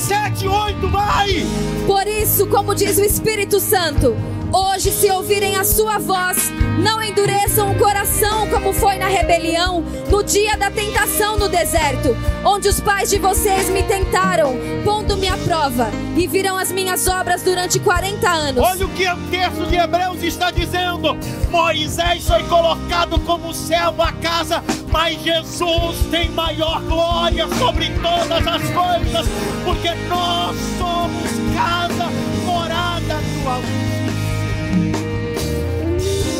[0.00, 1.44] 7, 8, vai!
[1.86, 4.16] Por isso, como diz o Espírito Santo,
[4.52, 6.50] hoje se ouvirem a sua voz,
[6.82, 12.68] não endureçam o coração como foi na rebelião, no dia da tentação no deserto, onde
[12.68, 17.78] os pais de vocês me tentaram, pondo-me à prova, e viram as minhas obras durante
[17.78, 18.64] 40 anos.
[18.64, 21.16] Olha o que o texto de Hebreus está dizendo:
[21.50, 28.62] Moisés foi colocado como servo à casa, mas Jesus tem maior glória sobre todas as
[28.70, 29.26] coisas,
[29.64, 32.06] porque nós somos casa,
[32.46, 33.99] morada do Altíssimo.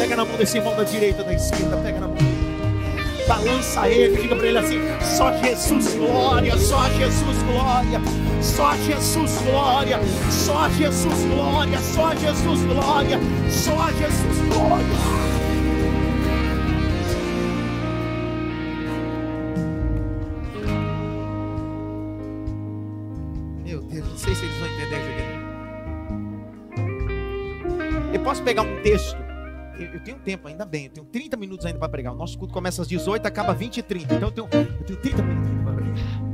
[0.01, 2.17] Pega na mão desse irmão da direita, da esquerda, pega na mão.
[3.29, 8.01] Balança ele, diga para ele assim: só Jesus glória, só Jesus glória,
[8.41, 15.21] só Jesus glória, só Jesus glória, só Jesus glória, só Jesus glória.
[28.25, 29.30] Posso pegar um texto
[30.01, 32.13] eu, tenho tempo, ainda bem, eu tenho 30 minutos ainda para pregar.
[32.13, 34.15] O nosso culto começa às 18, acaba 20 e 30.
[34.15, 36.31] Então eu tenho, eu tenho 30 minutos para pregar.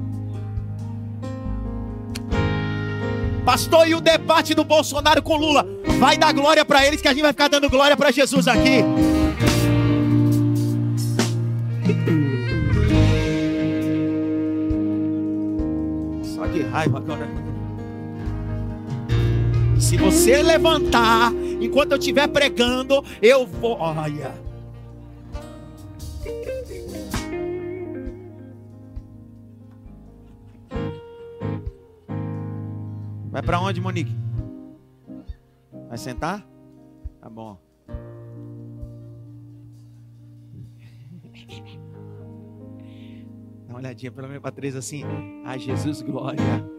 [3.45, 5.67] Pastor, e o debate do Bolsonaro com Lula?
[5.99, 8.83] Vai dar glória para eles, que a gente vai ficar dando glória para Jesus aqui.
[16.23, 17.29] Só de raiva agora.
[19.79, 21.33] Se você levantar
[21.67, 23.77] enquanto eu estiver pregando, eu vou.
[23.79, 24.35] Olha.
[33.31, 34.17] Vai para onde, Monique?
[35.89, 36.47] Vai sentar?
[37.21, 37.59] Tá bom.
[43.67, 45.05] Dá uma olhadinha pela minha Patrícia assim.
[45.45, 46.76] Ai, Jesus, glória.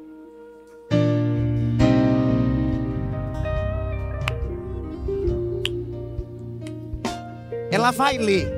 [7.88, 8.52] Ela vai ler,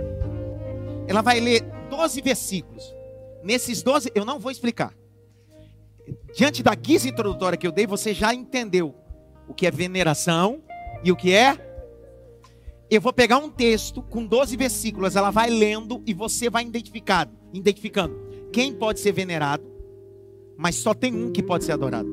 [1.07, 2.95] ela vai ler 12 versículos.
[3.43, 4.91] Nesses 12, eu não vou explicar.
[6.35, 8.95] Diante da guisa introdutória que eu dei, você já entendeu
[9.47, 10.63] o que é veneração
[11.03, 11.55] e o que é.
[12.89, 17.31] Eu vou pegar um texto com 12 versículos, ela vai lendo e você vai identificando,
[17.53, 18.19] identificando
[18.51, 19.63] quem pode ser venerado,
[20.57, 22.09] mas só tem um que pode ser adorado.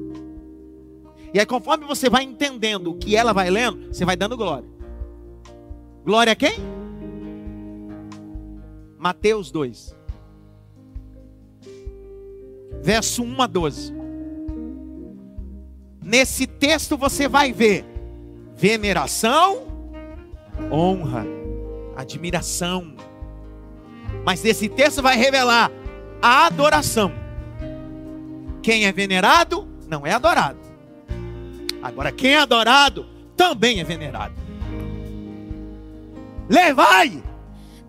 [1.32, 4.68] E aí, conforme você vai entendendo o que ela vai lendo, você vai dando glória.
[6.04, 6.75] Glória a quem?
[9.06, 9.96] Mateus 2,
[12.82, 13.94] verso 1 a 12.
[16.02, 17.84] Nesse texto você vai ver
[18.56, 19.62] veneração,
[20.72, 21.24] honra,
[21.94, 22.96] admiração.
[24.24, 25.70] Mas nesse texto vai revelar
[26.20, 27.12] a adoração.
[28.60, 30.58] Quem é venerado não é adorado.
[31.80, 34.34] Agora, quem é adorado também é venerado.
[36.48, 37.22] Levai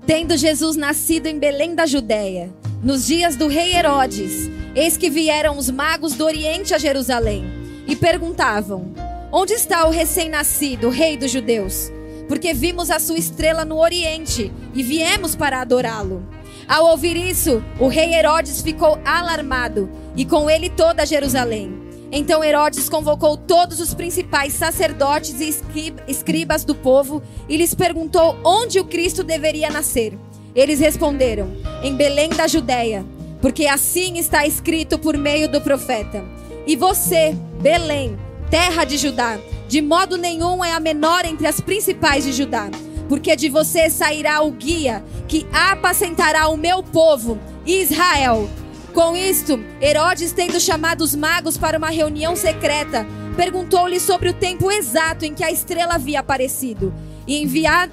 [0.07, 2.49] Tendo Jesus nascido em Belém da Judéia,
[2.81, 7.43] nos dias do rei Herodes, eis que vieram os magos do Oriente a Jerusalém
[7.85, 8.93] e perguntavam:
[9.33, 11.91] Onde está o recém-nascido, rei dos judeus?
[12.25, 16.25] Porque vimos a sua estrela no Oriente e viemos para adorá-lo.
[16.65, 21.86] Ao ouvir isso, o rei Herodes ficou alarmado e com ele toda Jerusalém.
[22.11, 28.79] Então Herodes convocou todos os principais sacerdotes e escribas do povo e lhes perguntou onde
[28.79, 30.17] o Cristo deveria nascer.
[30.55, 31.51] Eles responderam:
[31.83, 33.05] Em Belém da Judéia,
[33.41, 36.23] porque assim está escrito por meio do profeta.
[36.65, 38.17] E você, Belém,
[38.49, 42.69] terra de Judá, de modo nenhum é a menor entre as principais de Judá,
[43.09, 48.49] porque de você sairá o guia que apacentará o meu povo, Israel.
[48.93, 54.71] Com isto, Herodes, tendo chamado os magos para uma reunião secreta, perguntou-lhes sobre o tempo
[54.71, 56.93] exato em que a estrela havia aparecido.
[57.27, 57.43] E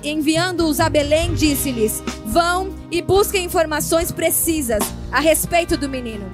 [0.04, 6.30] enviando-os a Belém, disse-lhes: Vão e busquem informações precisas a respeito do menino.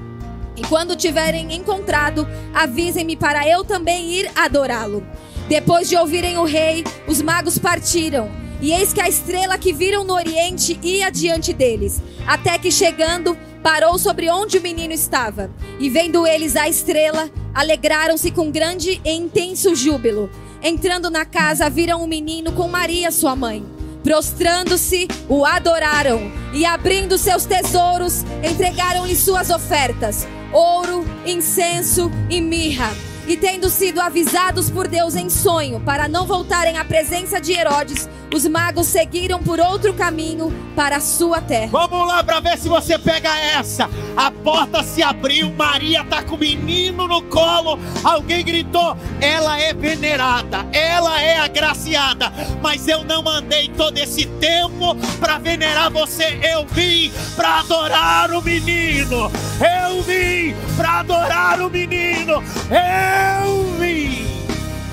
[0.57, 5.03] E quando tiverem encontrado, avisem-me para eu também ir adorá-lo.
[5.49, 8.31] Depois de ouvirem o rei, os magos partiram.
[8.61, 13.37] E eis que a estrela que viram no oriente ia diante deles, até que chegando,
[13.63, 15.51] parou sobre onde o menino estava.
[15.79, 20.31] E vendo eles a estrela, alegraram-se com grande e intenso júbilo.
[20.63, 23.65] Entrando na casa, viram o menino com Maria, sua mãe.
[24.03, 32.91] Prostrando-se, o adoraram e, abrindo seus tesouros, entregaram-lhe suas ofertas: ouro, incenso e mirra.
[33.27, 38.09] E tendo sido avisados por Deus em sonho para não voltarem à presença de Herodes,
[38.33, 41.71] os magos seguiram por outro caminho para a sua terra.
[41.73, 43.91] Vamos lá para ver se você pega essa.
[44.17, 47.79] A porta se abriu, Maria está com o menino no colo.
[48.05, 52.33] Alguém gritou: Ela é venerada, ela é agraciada.
[52.63, 56.39] Mas eu não mandei todo esse tempo para venerar você.
[56.43, 59.31] Eu vim para adorar o menino.
[59.61, 62.43] Eu vim para adorar o menino.
[62.71, 64.27] Eu vim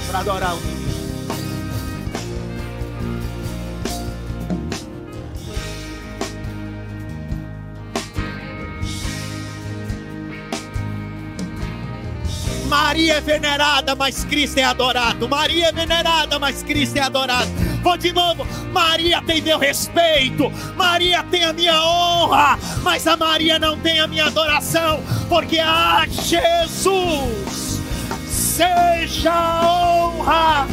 [0.07, 0.86] para adorar o menino.
[12.67, 15.27] Maria é venerada, mas Cristo é adorado.
[15.27, 17.49] Maria é venerada, mas Cristo é adorado.
[17.81, 18.45] Vou de novo.
[18.73, 20.51] Maria tem meu respeito.
[20.75, 22.59] Maria tem a minha honra.
[22.83, 25.01] Mas a Maria não tem a minha adoração.
[25.29, 27.81] Porque a Jesus
[28.27, 30.67] seja honra.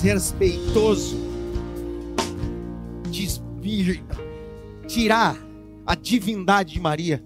[0.00, 1.28] Desrespeitoso
[4.86, 5.36] tirar
[5.86, 7.24] a divindade de Maria.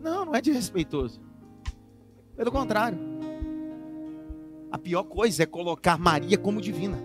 [0.00, 1.20] Não, não é desrespeitoso.
[2.36, 2.98] Pelo contrário.
[4.70, 6.98] A pior coisa é colocar Maria como divina.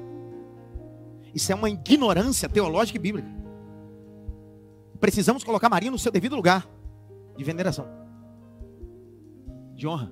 [1.33, 3.29] Isso é uma ignorância teológica e bíblica.
[4.99, 6.67] Precisamos colocar Maria no seu devido lugar
[7.35, 7.87] de veneração,
[9.73, 10.11] de honra,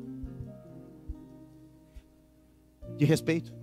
[2.97, 3.60] de respeito.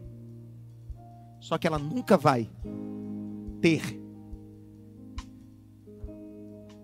[1.48, 2.46] Só que ela nunca vai
[3.58, 3.98] ter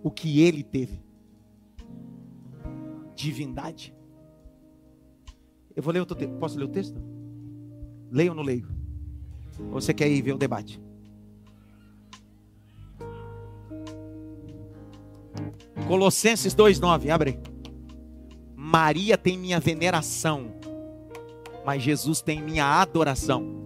[0.02, 1.02] o que ele teve.
[3.14, 3.94] Divindade.
[5.76, 6.34] Eu vou ler outro texto.
[6.38, 6.98] Posso ler o texto?
[8.10, 8.66] Leio ou não leio?
[9.70, 10.80] Ou você quer ir ver o debate?
[15.86, 17.38] Colossenses 2,9, abre.
[18.56, 20.54] Maria tem minha veneração,
[21.66, 23.63] mas Jesus tem minha adoração.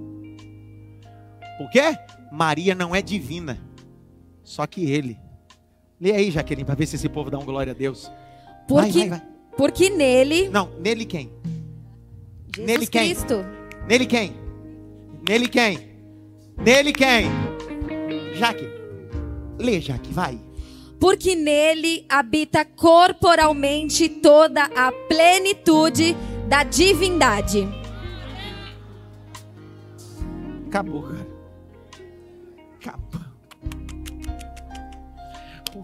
[1.58, 1.98] Por quê?
[2.30, 3.58] Maria não é divina,
[4.44, 5.18] só que ele.
[6.00, 8.10] Lê aí, Jaqueline, para ver se esse povo dá um glória a Deus.
[8.68, 9.28] Porque, vai, vai, vai.
[9.56, 10.48] porque nele.
[10.48, 11.30] Não, nele quem?
[12.54, 13.14] Jesus nele quem?
[13.14, 13.44] Cristo.
[13.88, 14.34] Nele quem?
[15.28, 15.88] Nele quem?
[16.56, 17.26] Nele quem?
[18.34, 18.68] Jaque.
[19.58, 20.40] Lê, Jaque, vai.
[21.00, 26.16] Porque nele habita corporalmente toda a plenitude
[26.48, 27.68] da divindade.
[30.66, 31.04] Acabou,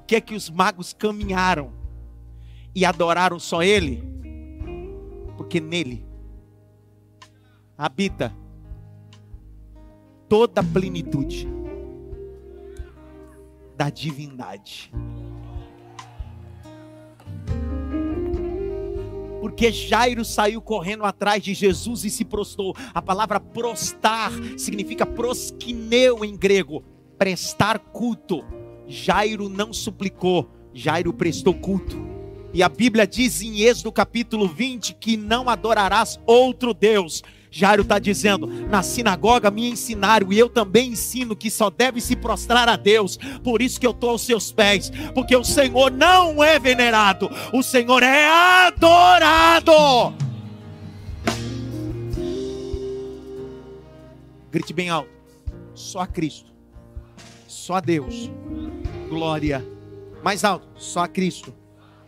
[0.06, 1.72] Que que os magos caminharam
[2.74, 4.02] e adoraram só ele?
[5.36, 6.06] Porque nele
[7.76, 8.34] habita
[10.28, 11.48] toda a plenitude
[13.76, 14.92] da divindade.
[19.44, 22.74] porque Jairo saiu correndo atrás de Jesus e se prostrou.
[22.94, 26.82] A palavra prostar significa prosquineu em grego,
[27.18, 28.42] prestar culto.
[28.86, 31.96] Jairo não suplicou, Jairo prestou culto.
[32.52, 37.22] E a Bíblia diz em Êxodo capítulo 20 que não adorarás outro Deus,
[37.56, 42.16] Jairo está dizendo: na sinagoga me ensinaram e eu também ensino que só deve se
[42.16, 43.16] prostrar a Deus.
[43.44, 47.62] Por isso que eu estou aos seus pés, porque o Senhor não é venerado, o
[47.62, 48.26] Senhor é
[48.66, 49.72] adorado.
[54.50, 55.10] Grite bem alto:
[55.74, 56.52] só a Cristo,
[57.64, 58.30] só a Deus,
[59.08, 59.64] glória.
[60.22, 61.54] Mais alto: só a Cristo,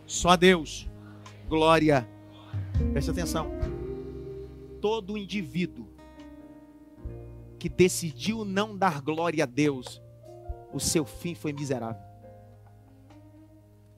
[0.05, 0.89] só a Deus,
[1.47, 2.07] glória.
[2.93, 3.57] Preste atenção
[4.79, 5.87] todo indivíduo
[7.59, 10.01] que decidiu não dar glória a Deus,
[10.71, 12.01] o seu fim foi miserável.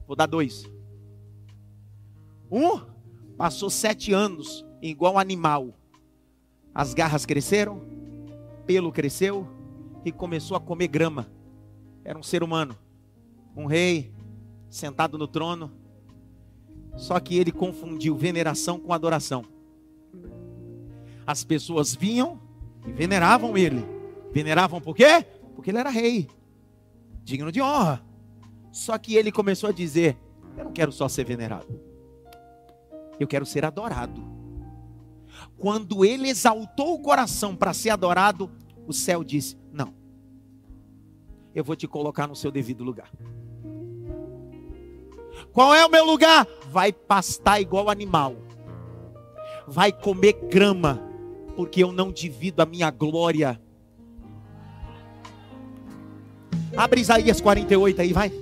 [0.06, 0.64] Vou dar dois.
[2.50, 2.80] Um
[3.36, 5.74] passou sete anos igual animal.
[6.74, 7.82] As garras cresceram,
[8.66, 9.46] pelo cresceu
[10.04, 11.30] e começou a comer grama.
[12.10, 12.76] Era um ser humano,
[13.54, 14.12] um rei
[14.68, 15.70] sentado no trono.
[16.96, 19.44] Só que ele confundiu veneração com adoração.
[21.24, 22.40] As pessoas vinham
[22.84, 23.86] e veneravam ele.
[24.32, 25.24] Veneravam por quê?
[25.54, 26.28] Porque ele era rei,
[27.22, 28.04] digno de honra.
[28.72, 30.18] Só que ele começou a dizer:
[30.58, 31.80] Eu não quero só ser venerado,
[33.20, 34.20] eu quero ser adorado.
[35.56, 38.50] Quando ele exaltou o coração para ser adorado,
[38.84, 39.99] o céu disse: Não,
[41.54, 43.10] eu vou te colocar no seu devido lugar.
[45.52, 46.46] Qual é o meu lugar?
[46.68, 48.36] Vai pastar igual animal.
[49.66, 51.02] Vai comer grama,
[51.56, 53.60] porque eu não divido a minha glória.
[56.76, 58.32] Abre Isaías 48 aí, vai.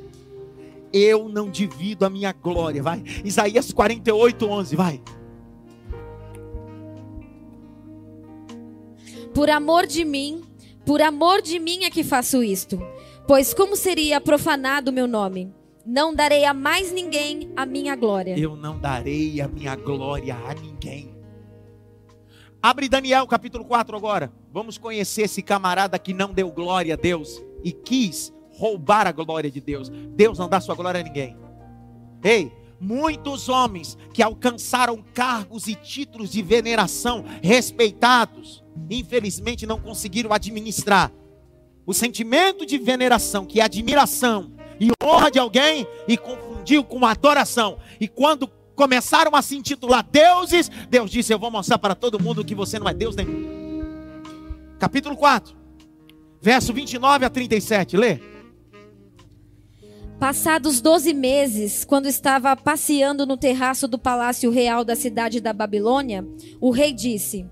[0.92, 3.02] Eu não divido a minha glória, vai.
[3.24, 5.02] Isaías 48, 11, vai.
[9.34, 10.42] Por amor de mim,
[10.84, 12.78] por amor de mim é que faço isto.
[13.28, 15.52] Pois como seria profanado o meu nome?
[15.84, 18.38] Não darei a mais ninguém a minha glória.
[18.38, 21.14] Eu não darei a minha glória a ninguém.
[22.62, 24.32] Abre Daniel capítulo 4 agora.
[24.50, 29.50] Vamos conhecer esse camarada que não deu glória a Deus e quis roubar a glória
[29.50, 29.90] de Deus.
[29.90, 31.36] Deus não dá sua glória a ninguém.
[32.24, 32.50] Ei,
[32.80, 41.12] muitos homens que alcançaram cargos e títulos de veneração respeitados, infelizmente não conseguiram administrar
[41.89, 47.78] o sentimento de veneração, que é admiração e honra de alguém, e confundiu com adoração.
[47.99, 52.45] E quando começaram a se intitular deuses, Deus disse: Eu vou mostrar para todo mundo
[52.45, 53.82] que você não é Deus nenhum.
[54.78, 55.57] Capítulo 4,
[56.43, 58.20] verso 29 a 37, lê.
[60.20, 66.22] Passados doze meses, quando estava passeando no terraço do palácio real da cidade da Babilônia,
[66.61, 67.47] o rei disse: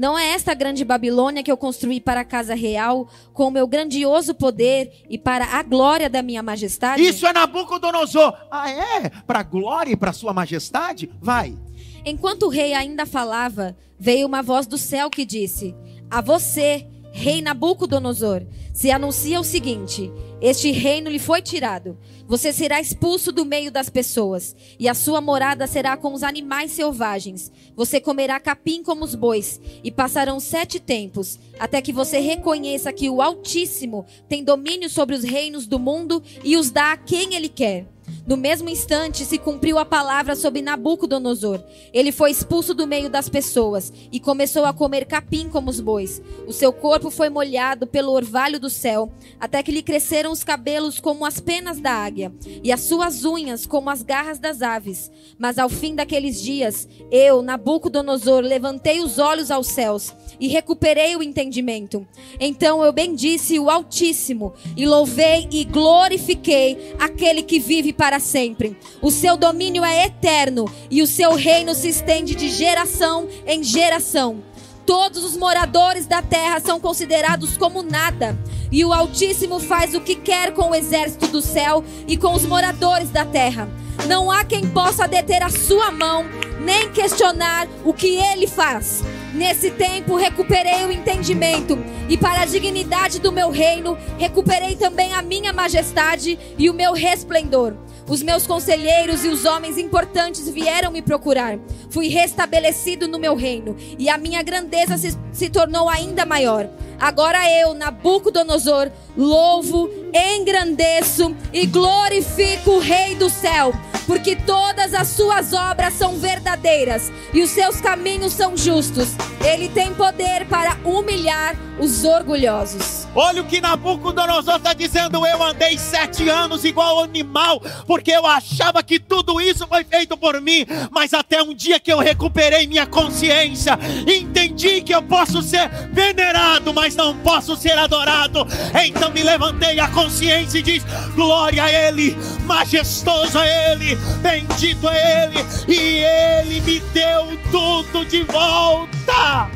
[0.00, 3.66] Não é esta grande Babilônia que eu construí para a casa real, com o meu
[3.66, 7.02] grandioso poder e para a glória da minha majestade?
[7.02, 8.34] Isso é Nabucodonosor.
[8.50, 9.10] Ah, é?
[9.26, 11.10] Para a glória e para a sua majestade?
[11.20, 11.54] Vai.
[12.02, 15.76] Enquanto o rei ainda falava, veio uma voz do céu que disse:
[16.10, 20.10] A você, rei Nabucodonosor, se anuncia o seguinte:
[20.40, 21.98] Este reino lhe foi tirado.
[22.26, 26.72] Você será expulso do meio das pessoas, e a sua morada será com os animais
[26.72, 27.52] selvagens.
[27.76, 33.10] Você comerá capim como os bois, e passarão sete tempos, até que você reconheça que
[33.10, 37.48] o Altíssimo tem domínio sobre os reinos do mundo e os dá a quem ele
[37.48, 37.86] quer.
[38.26, 41.62] No mesmo instante se cumpriu a palavra sobre Nabucodonosor.
[41.92, 46.22] Ele foi expulso do meio das pessoas e começou a comer capim como os bois.
[46.46, 51.00] O seu corpo foi molhado pelo orvalho do céu, até que lhe cresceram os cabelos
[51.00, 52.32] como as penas da águia,
[52.62, 55.10] e as suas unhas como as garras das aves.
[55.38, 61.22] Mas ao fim daqueles dias, eu, Nabucodonosor, levantei os olhos aos céus e recuperei o
[61.22, 62.06] entendimento.
[62.40, 68.76] Então eu bendisse o Altíssimo e louvei e glorifiquei aquele que vive para sempre.
[69.02, 74.42] O seu domínio é eterno e o seu reino se estende de geração em geração.
[74.86, 78.36] Todos os moradores da terra são considerados como nada,
[78.72, 82.44] e o Altíssimo faz o que quer com o exército do céu e com os
[82.44, 83.68] moradores da terra.
[84.08, 86.24] Não há quem possa deter a sua mão,
[86.60, 89.02] nem questionar o que ele faz.
[89.32, 95.22] Nesse tempo recuperei o entendimento, e para a dignidade do meu reino, recuperei também a
[95.22, 97.74] minha majestade e o meu resplendor.
[98.10, 101.56] Os meus conselheiros e os homens importantes vieram me procurar.
[101.90, 106.68] Fui restabelecido no meu reino, e a minha grandeza se, se tornou ainda maior.
[106.98, 113.72] Agora eu, Nabucodonosor, louvo, engrandeço e glorifico o Rei do céu,
[114.08, 119.10] porque todas as suas obras são verdadeiras e os seus caminhos são justos.
[119.40, 122.99] Ele tem poder para humilhar os orgulhosos.
[123.14, 125.26] Olha o que Nabucodonosor está dizendo.
[125.26, 130.40] Eu andei sete anos igual animal, porque eu achava que tudo isso foi feito por
[130.40, 130.64] mim.
[130.90, 136.72] Mas até um dia que eu recuperei minha consciência, entendi que eu posso ser venerado,
[136.72, 138.46] mas não posso ser adorado.
[138.84, 140.84] Então me levantei a consciência e diz:
[141.14, 148.22] Glória a Ele, majestoso a Ele, bendito a Ele, e Ele me deu tudo de
[148.22, 149.50] volta.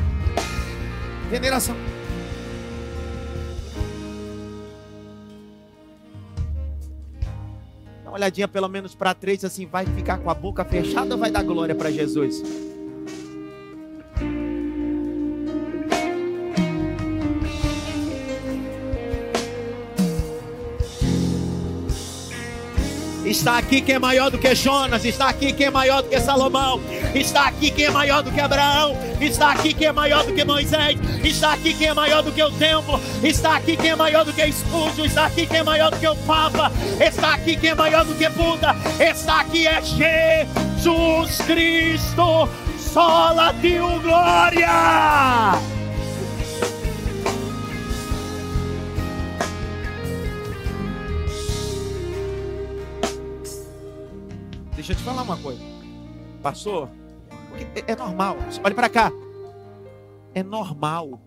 [1.30, 1.93] Veneração.
[8.14, 11.32] Uma olhadinha pelo menos para três, assim, vai ficar com a boca fechada ou vai
[11.32, 12.40] dar glória para Jesus?
[23.34, 26.20] Está aqui quem é maior do que Jonas, está aqui quem é maior do que
[26.20, 26.80] Salomão,
[27.12, 30.44] está aqui quem é maior do que Abraão, está aqui quem é maior do que
[30.44, 34.24] Moisés, está aqui quem é maior do que o templo, está aqui quem é maior
[34.24, 36.70] do que Espúrgio, está aqui quem é maior do que o Papa,
[37.00, 44.00] está aqui quem é maior do que Buda, está aqui é Jesus Cristo, sola dio
[44.00, 45.83] glória!
[54.84, 55.62] Deixa eu te falar uma coisa.
[56.42, 56.90] Passou?
[57.86, 58.36] É, normal.
[58.62, 59.10] Olhe para cá.
[60.34, 61.22] É normal.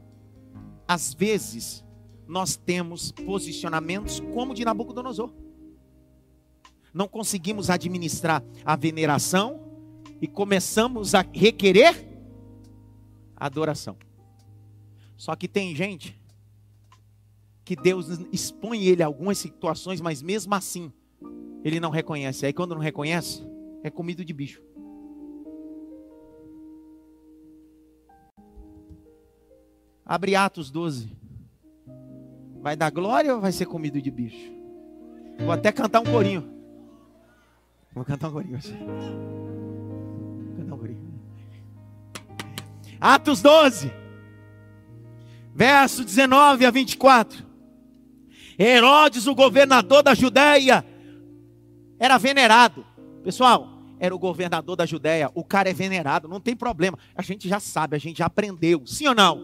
[0.88, 1.84] Às vezes,
[2.28, 5.34] nós temos posicionamentos como de Nabucodonosor.
[6.94, 9.60] não conseguimos administrar a veneração
[10.22, 12.08] e começamos a requerer
[13.36, 13.98] adoração.
[15.16, 16.16] Só que tem gente
[17.66, 20.94] que Deus expõe ele a algumas situações, mas mesmo assim
[21.68, 22.46] ele não reconhece.
[22.46, 23.44] Aí quando não reconhece,
[23.84, 24.62] é comido de bicho.
[30.06, 31.12] Abre Atos 12.
[32.62, 34.52] Vai dar glória ou vai ser comido de bicho?
[35.40, 36.50] Vou até cantar um corinho.
[37.94, 38.60] Vou cantar um corinho.
[38.60, 41.08] Vou cantar um corinho.
[43.00, 43.92] Atos 12,
[45.54, 47.46] verso 19 a 24.
[48.58, 50.84] Herodes, o governador da Judéia,
[52.00, 52.86] era venerado.
[53.24, 53.68] Pessoal,
[54.00, 55.32] era o governador da Judéia.
[55.34, 56.98] O cara é venerado, não tem problema.
[57.16, 58.86] A gente já sabe, a gente já aprendeu.
[58.86, 59.42] Sim ou não?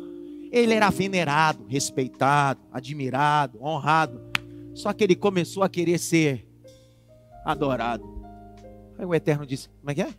[0.51, 4.21] Ele era venerado, respeitado, admirado, honrado.
[4.73, 6.47] Só que ele começou a querer ser
[7.43, 8.03] adorado.
[8.97, 10.13] Aí o Eterno disse: Como é que é?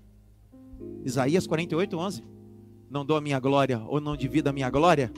[1.04, 2.24] Isaías 48, 11.
[2.90, 5.12] Não dou a minha glória ou não divido a minha glória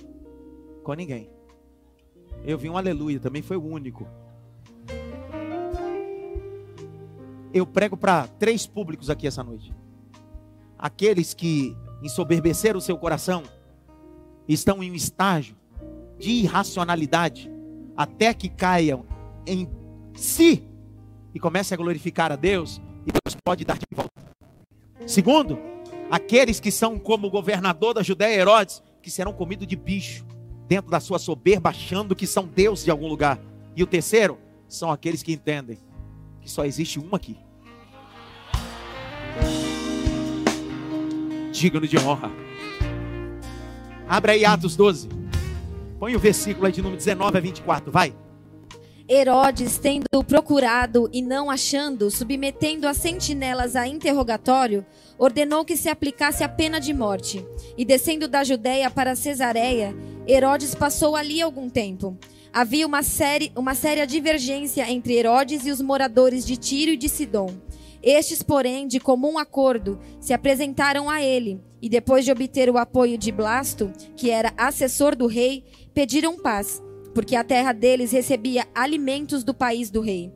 [0.82, 1.30] com ninguém.
[2.44, 4.06] Eu vi um aleluia, também foi o único.
[7.56, 9.72] Eu prego para três públicos aqui essa noite.
[10.78, 13.44] Aqueles que ensoberbeceram o seu coração,
[14.46, 15.56] estão em um estágio
[16.18, 17.50] de irracionalidade,
[17.96, 19.06] até que caiam
[19.46, 19.66] em
[20.14, 20.68] si
[21.32, 24.12] e comecem a glorificar a Deus, e Deus pode dar de volta.
[25.06, 25.58] Segundo,
[26.10, 30.26] aqueles que são como o governador da Judéia, Herodes, que serão comidos de bicho,
[30.68, 33.40] dentro da sua soberba, achando que são Deus de algum lugar.
[33.74, 34.36] E o terceiro,
[34.68, 35.78] são aqueles que entendem
[36.42, 37.45] que só existe um aqui.
[41.56, 42.30] Digno de honra.
[44.06, 45.08] Abra aí Atos 12.
[45.98, 48.14] Põe o versículo aí de número 19 a 24, vai.
[49.08, 54.84] Herodes, tendo procurado e não achando, submetendo as sentinelas a interrogatório,
[55.16, 57.42] ordenou que se aplicasse a pena de morte.
[57.78, 59.96] E descendo da Judéia para Cesareia,
[60.28, 62.18] Herodes passou ali algum tempo.
[62.52, 67.08] Havia uma, série, uma séria divergência entre Herodes e os moradores de Tiro e de
[67.08, 67.54] Sidom.
[68.06, 73.18] Estes, porém, de comum acordo, se apresentaram a ele e, depois de obter o apoio
[73.18, 76.80] de Blasto, que era assessor do rei, pediram paz
[77.16, 80.30] porque a terra deles recebia alimentos do país do rei.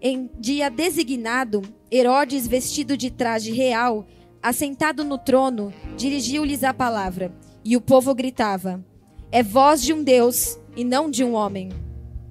[0.00, 1.60] Em dia designado,
[1.90, 4.06] Herodes, vestido de traje real,
[4.40, 8.80] assentado no trono, dirigiu-lhes a palavra, e o povo gritava:
[9.32, 11.70] É voz de um Deus e não de um homem.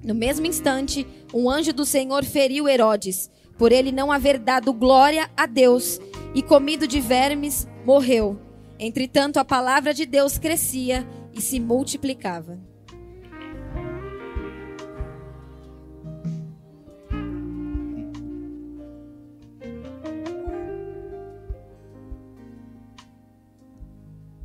[0.02, 3.30] No mesmo instante, um anjo do Senhor feriu Herodes,
[3.60, 6.00] por ele não haver dado glória a Deus,
[6.34, 8.40] e comido de vermes, morreu.
[8.78, 12.58] Entretanto, a palavra de Deus crescia e se multiplicava.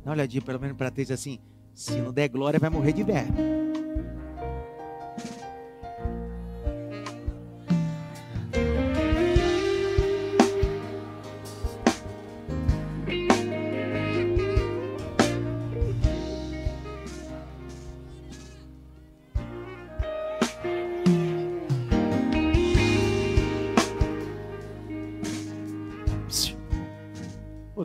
[0.04, 1.38] Dá uma olhadinha pelo menos para três assim.
[1.72, 3.75] Se não der glória, vai morrer de verme.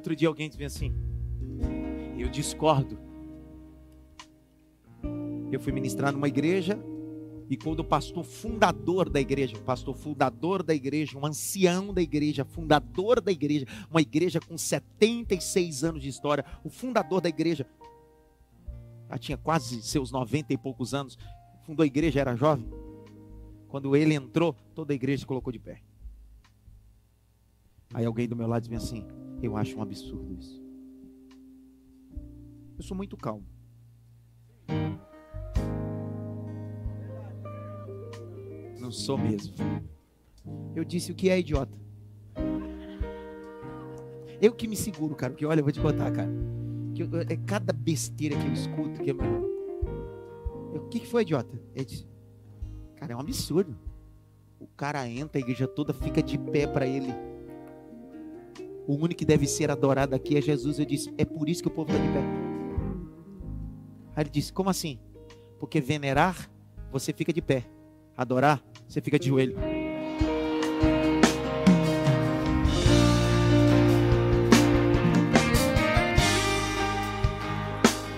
[0.02, 0.92] Outro dia alguém disse assim:
[2.18, 2.98] eu discordo.
[5.52, 6.80] Eu fui ministrar numa igreja
[7.48, 12.44] e quando o pastor fundador da igreja, pastor fundador da igreja, um ancião da igreja,
[12.44, 17.68] fundador da igreja, uma igreja com 76 anos de história, o fundador da igreja,
[19.08, 21.16] já tinha quase seus 90 e poucos anos,
[21.64, 22.68] fundou a igreja, era jovem.
[23.68, 25.80] Quando ele entrou, toda a igreja se colocou de pé.
[27.94, 30.62] Aí alguém do meu lado disse assim: Eu acho um absurdo isso.
[32.78, 33.46] Eu sou muito calmo.
[38.80, 39.54] Não sou mesmo.
[40.76, 41.80] Eu disse o que é idiota.
[44.42, 45.32] Eu que me seguro, cara.
[45.32, 46.30] Porque olha, eu vou te contar, cara.
[46.96, 49.02] Que eu, é cada besteira que eu escuto.
[49.02, 49.18] Que eu,
[50.76, 51.62] o que, que foi, idiota?
[51.76, 52.08] Ele disse,
[52.96, 53.78] cara, é um absurdo.
[54.60, 57.14] O cara entra, a igreja toda fica de pé para ele.
[58.88, 60.80] O único que deve ser adorado aqui é Jesus.
[60.80, 62.52] Eu disse, é por isso que o povo está de pé.
[64.16, 65.00] Aí ele disse: Como assim?
[65.60, 66.50] Porque venerar,
[66.92, 67.66] você fica de pé.
[68.16, 69.56] Adorar, você fica de joelho.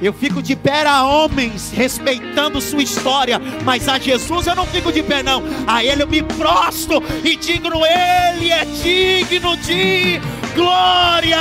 [0.01, 4.91] Eu fico de pé a homens, respeitando sua história, mas a Jesus eu não fico
[4.91, 5.41] de pé, não.
[5.65, 10.19] A Ele eu me prostro e digno, Ele é digno de
[10.53, 11.37] glória.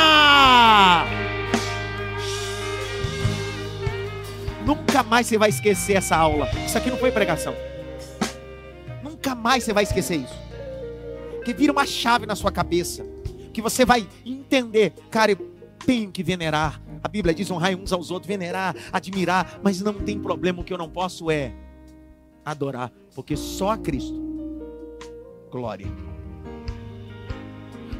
[4.64, 6.48] Nunca mais você vai esquecer essa aula.
[6.66, 7.54] Isso aqui não foi pregação.
[9.02, 10.40] Nunca mais você vai esquecer isso.
[11.44, 13.04] Que vira uma chave na sua cabeça.
[13.52, 15.52] Que você vai entender, cara, eu
[15.84, 16.80] tenho que venerar.
[17.02, 20.60] A Bíblia diz honrar uns aos outros, venerar, admirar, mas não tem problema.
[20.60, 21.52] O que eu não posso é
[22.44, 24.20] adorar, porque só a Cristo.
[25.50, 26.11] Glória.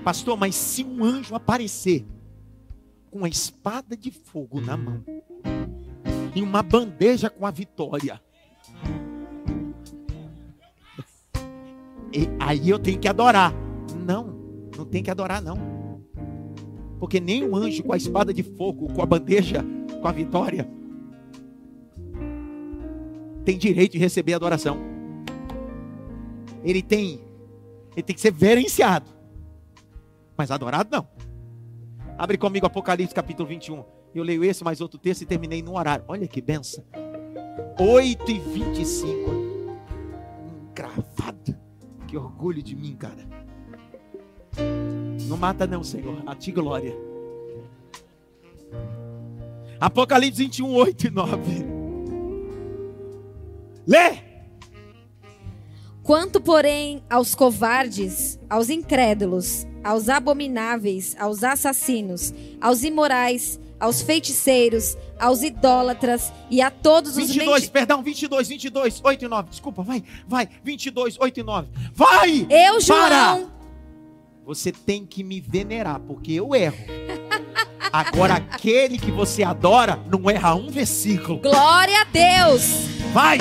[0.05, 2.05] Pastor, mas se um anjo aparecer
[3.11, 5.05] com a espada de fogo na mão
[6.35, 8.21] e uma bandeja com a vitória,
[12.13, 13.55] e aí eu tenho que adorar.
[14.05, 14.35] Não,
[14.77, 15.57] não tem que adorar não.
[16.99, 19.65] Porque nem um anjo com a espada de fogo, com a bandeja,
[20.01, 20.69] com a vitória,
[23.45, 24.79] tem direito de receber adoração.
[26.63, 27.21] Ele tem,
[27.97, 29.11] ele tem que ser verenciado,
[30.43, 31.07] mas adorado não.
[32.19, 33.85] Abre comigo Apocalipse capítulo 21.
[34.13, 36.05] Eu leio esse mais outro texto e terminei no horário.
[36.09, 36.85] Olha que benção.
[37.79, 39.31] 8 e 25.
[40.75, 41.57] Cravado.
[42.09, 43.25] Que orgulho de mim, cara.
[45.29, 46.21] Não mata não, Senhor.
[46.27, 46.93] A ti glória.
[49.79, 51.67] Apocalipse 21, 8 e 9.
[53.87, 54.32] Lê!
[56.13, 65.43] Quanto, porém, aos covardes, aos incrédulos, aos abomináveis, aos assassinos, aos imorais, aos feiticeiros, aos
[65.43, 67.71] idólatras e a todos os 22, menti...
[67.71, 69.49] perdão, 22, 22, 8 e 9.
[69.49, 70.51] Desculpa, vai, vai.
[70.63, 71.69] 22, 8 e 9.
[71.95, 72.47] Vai!
[72.51, 73.47] Eu, João, Para!
[74.45, 76.77] Você tem que me venerar, porque eu erro.
[77.91, 81.39] Agora, aquele que você adora não erra um versículo.
[81.39, 82.65] Glória a Deus!
[83.15, 83.39] Vai!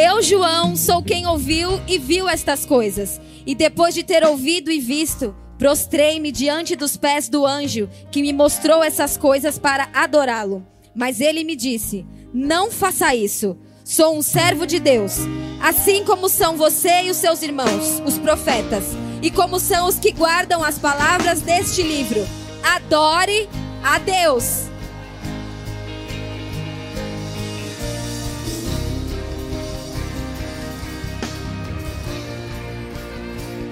[0.00, 3.20] Eu, João, sou quem ouviu e viu estas coisas.
[3.44, 8.32] E depois de ter ouvido e visto, prostrei-me diante dos pés do anjo que me
[8.32, 10.64] mostrou essas coisas para adorá-lo.
[10.94, 13.58] Mas ele me disse: Não faça isso.
[13.82, 15.16] Sou um servo de Deus,
[15.60, 18.84] assim como são você e os seus irmãos, os profetas
[19.20, 22.24] e como são os que guardam as palavras deste livro.
[22.62, 23.48] Adore
[23.82, 24.68] a Deus.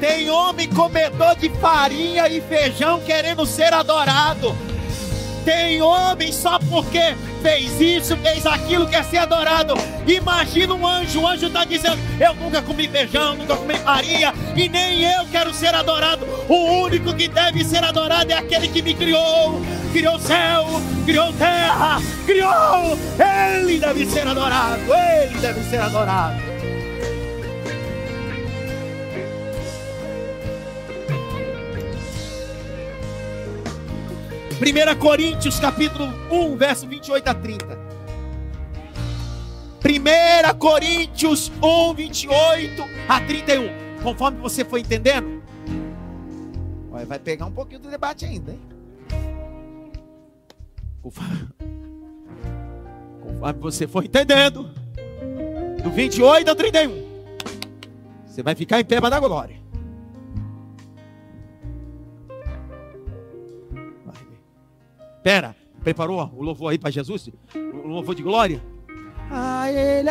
[0.00, 4.54] Tem homem comedor de farinha e feijão querendo ser adorado.
[5.44, 9.74] Tem homem só porque fez isso, fez aquilo, quer ser adorado.
[10.04, 14.68] Imagina um anjo, o anjo está dizendo: Eu nunca comi feijão, nunca comi farinha, e
[14.68, 16.26] nem eu quero ser adorado.
[16.48, 20.66] O único que deve ser adorado é aquele que me criou, criou céu,
[21.04, 22.98] criou terra, criou.
[23.56, 26.55] Ele deve ser adorado, ele deve ser adorado.
[34.58, 37.78] 1 Coríntios capítulo 1, verso 28 a 30.
[39.84, 43.68] 1 Coríntios 1, 28 a 31.
[44.02, 45.42] Conforme você foi entendendo,
[47.06, 48.60] vai pegar um pouquinho do debate ainda, hein?
[53.20, 54.70] Conforme você for entendendo,
[55.82, 57.04] do 28 ao 31,
[58.26, 59.65] você vai ficar em pé para dar glória.
[65.26, 67.28] Pera, preparou o louvor aí para Jesus?
[67.52, 68.62] O louvor de glória?
[69.28, 70.08] A ele.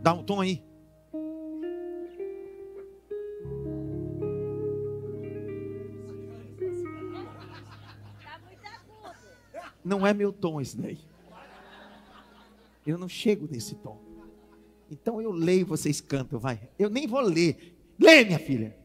[0.00, 0.64] Dá um tom aí.
[9.84, 11.00] Não é meu tom esse daí.
[12.86, 14.00] Eu não chego nesse tom.
[14.90, 16.70] Então eu leio, vocês cantam, vai.
[16.78, 17.76] Eu nem vou ler.
[18.00, 18.77] Lê, minha filha.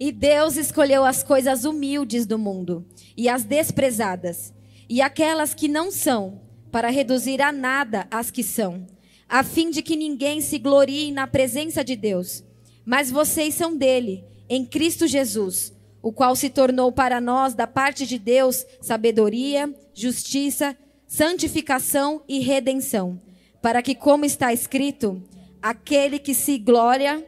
[0.00, 2.86] E Deus escolheu as coisas humildes do mundo
[3.16, 4.54] e as desprezadas,
[4.88, 6.40] e aquelas que não são,
[6.70, 8.86] para reduzir a nada as que são,
[9.28, 12.44] a fim de que ninguém se glorie na presença de Deus.
[12.84, 18.06] Mas vocês são dele, em Cristo Jesus, o qual se tornou para nós, da parte
[18.06, 20.76] de Deus, sabedoria, justiça,
[21.06, 23.20] santificação e redenção,
[23.60, 25.22] para que, como está escrito,
[25.60, 27.26] aquele que se glória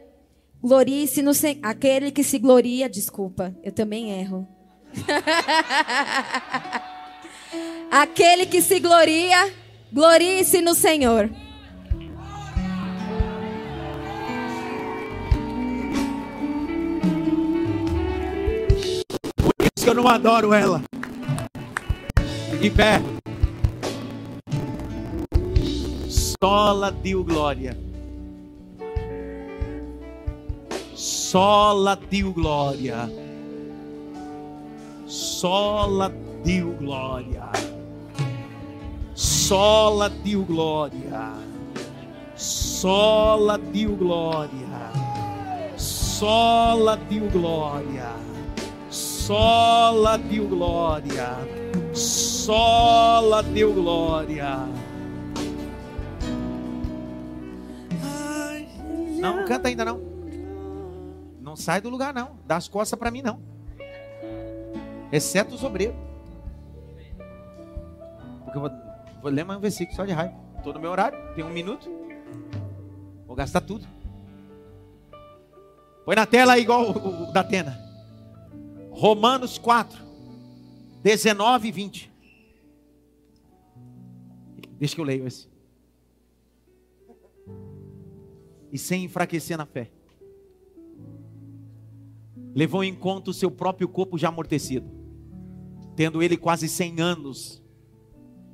[0.63, 1.57] Glorie-se no Senhor.
[1.63, 4.47] Aquele que se gloria, desculpa, eu também erro.
[7.89, 9.51] Aquele que se gloria,
[9.91, 11.31] glorie-se no Senhor.
[19.35, 20.83] Por isso que eu não adoro ela.
[22.61, 23.01] De pé.
[26.07, 27.75] Sola deu glória.
[31.31, 33.09] Sola deu glória.
[35.07, 36.13] Sola
[36.43, 37.49] deu glória.
[39.15, 41.31] Sola deu glória.
[42.35, 44.91] Sola deu glória.
[45.77, 48.09] Sola deu glória.
[48.89, 51.37] Sola deu glória.
[51.93, 54.67] Sola deu glória.
[59.17, 60.10] Não, não canta ainda não.
[61.51, 62.37] Não sai do lugar não.
[62.47, 63.41] Dá as costas para mim não.
[65.11, 65.97] Exceto os obreiros.
[68.45, 68.71] Porque eu vou,
[69.21, 70.33] vou ler mais um versículo só de raiva.
[70.55, 71.89] Estou no meu horário, tem um minuto.
[73.27, 73.85] Vou gastar tudo.
[76.05, 77.77] Põe na tela igual o, o da Atena.
[78.89, 80.01] Romanos 4,
[81.03, 82.11] 19 e 20.
[84.79, 85.49] Deixa que eu leio esse.
[88.71, 89.91] E sem enfraquecer na fé.
[92.53, 94.89] Levou em conta o seu próprio corpo já amortecido,
[95.95, 97.63] tendo ele quase 100 anos,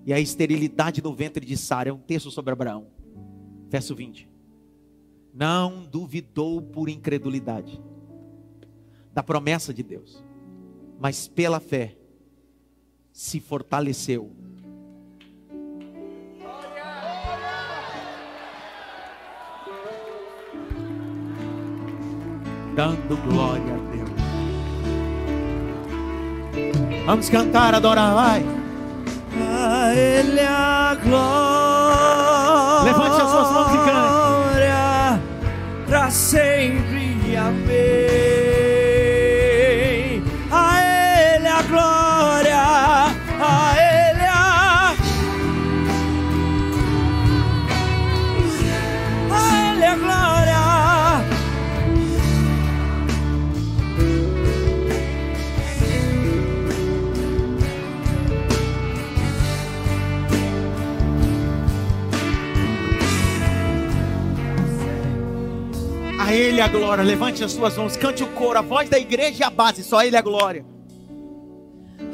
[0.05, 1.89] e a esterilidade no ventre de Sara.
[1.89, 2.87] É um texto sobre Abraão.
[3.69, 4.29] Verso 20.
[5.33, 7.81] Não duvidou por incredulidade
[9.13, 10.23] da promessa de Deus,
[10.99, 11.97] mas pela fé
[13.11, 14.31] se fortaleceu.
[22.75, 23.86] Dando glória
[27.07, 28.45] Vamos cantar, adorar, vai.
[29.39, 31.56] A Ele a glória.
[66.67, 67.01] A glória.
[67.01, 70.03] Levante as suas mãos, cante o coro, a voz da igreja e a base, só
[70.03, 70.65] Ele a glória.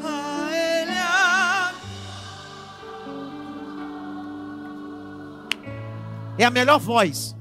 [0.00, 1.72] A Ele a.
[6.38, 7.34] É a melhor voz.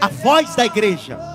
[0.00, 1.33] A voz da igreja.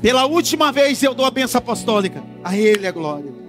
[0.00, 2.22] Pela última vez eu dou a benção apostólica.
[2.42, 3.39] A Ele a glória.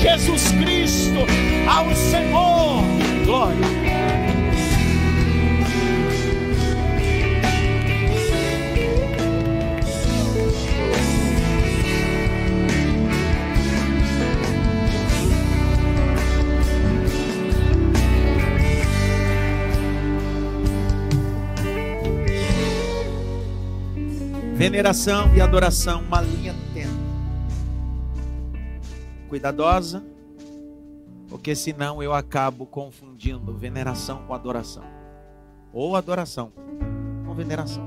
[0.00, 1.26] Jesus Cristo,
[1.68, 2.84] ao Senhor?
[3.24, 3.58] Glória.
[24.54, 26.54] Veneração e adoração, uma linha
[29.28, 30.04] cuidadosa,
[31.28, 34.84] porque senão eu acabo confundindo veneração com adoração,
[35.72, 36.52] ou adoração
[37.26, 37.86] com veneração.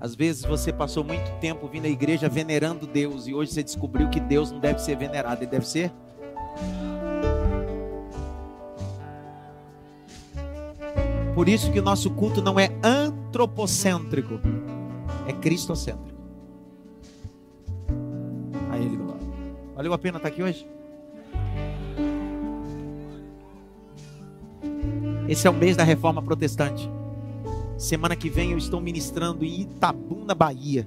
[0.00, 4.08] Às vezes você passou muito tempo vindo à igreja venerando Deus e hoje você descobriu
[4.08, 5.92] que Deus não deve ser venerado, ele deve ser
[11.34, 14.38] Por isso que o nosso culto não é antropocêntrico,
[15.26, 16.11] é cristocêntrico.
[19.74, 20.66] Valeu a pena estar aqui hoje?
[25.28, 26.90] Esse é o mês da reforma protestante.
[27.78, 30.86] Semana que vem eu estou ministrando em Itabuna, Bahia.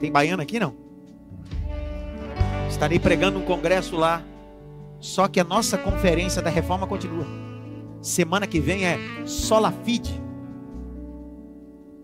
[0.00, 0.74] Tem baiana aqui não?
[2.68, 4.22] Estarei pregando um congresso lá.
[4.98, 7.26] Só que a nossa conferência da reforma continua.
[8.02, 10.20] Semana que vem é Sola Fide.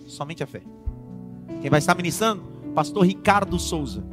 [0.07, 0.62] Somente a fé.
[1.61, 2.43] Quem vai estar ministrando?
[2.75, 4.05] Pastor Ricardo Souza.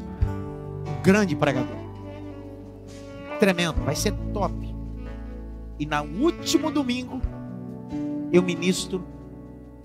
[0.88, 1.76] Um grande pregador.
[3.40, 4.76] Tremendo, vai ser top.
[5.80, 7.22] E no último domingo,
[8.32, 9.04] eu ministro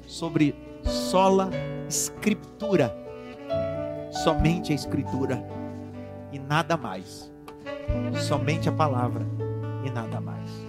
[0.06, 1.50] sobre sola
[1.88, 2.96] escritura.
[4.24, 5.42] Somente a escritura
[6.32, 7.30] e nada mais.
[8.26, 9.26] Somente a palavra
[9.84, 10.61] e nada mais.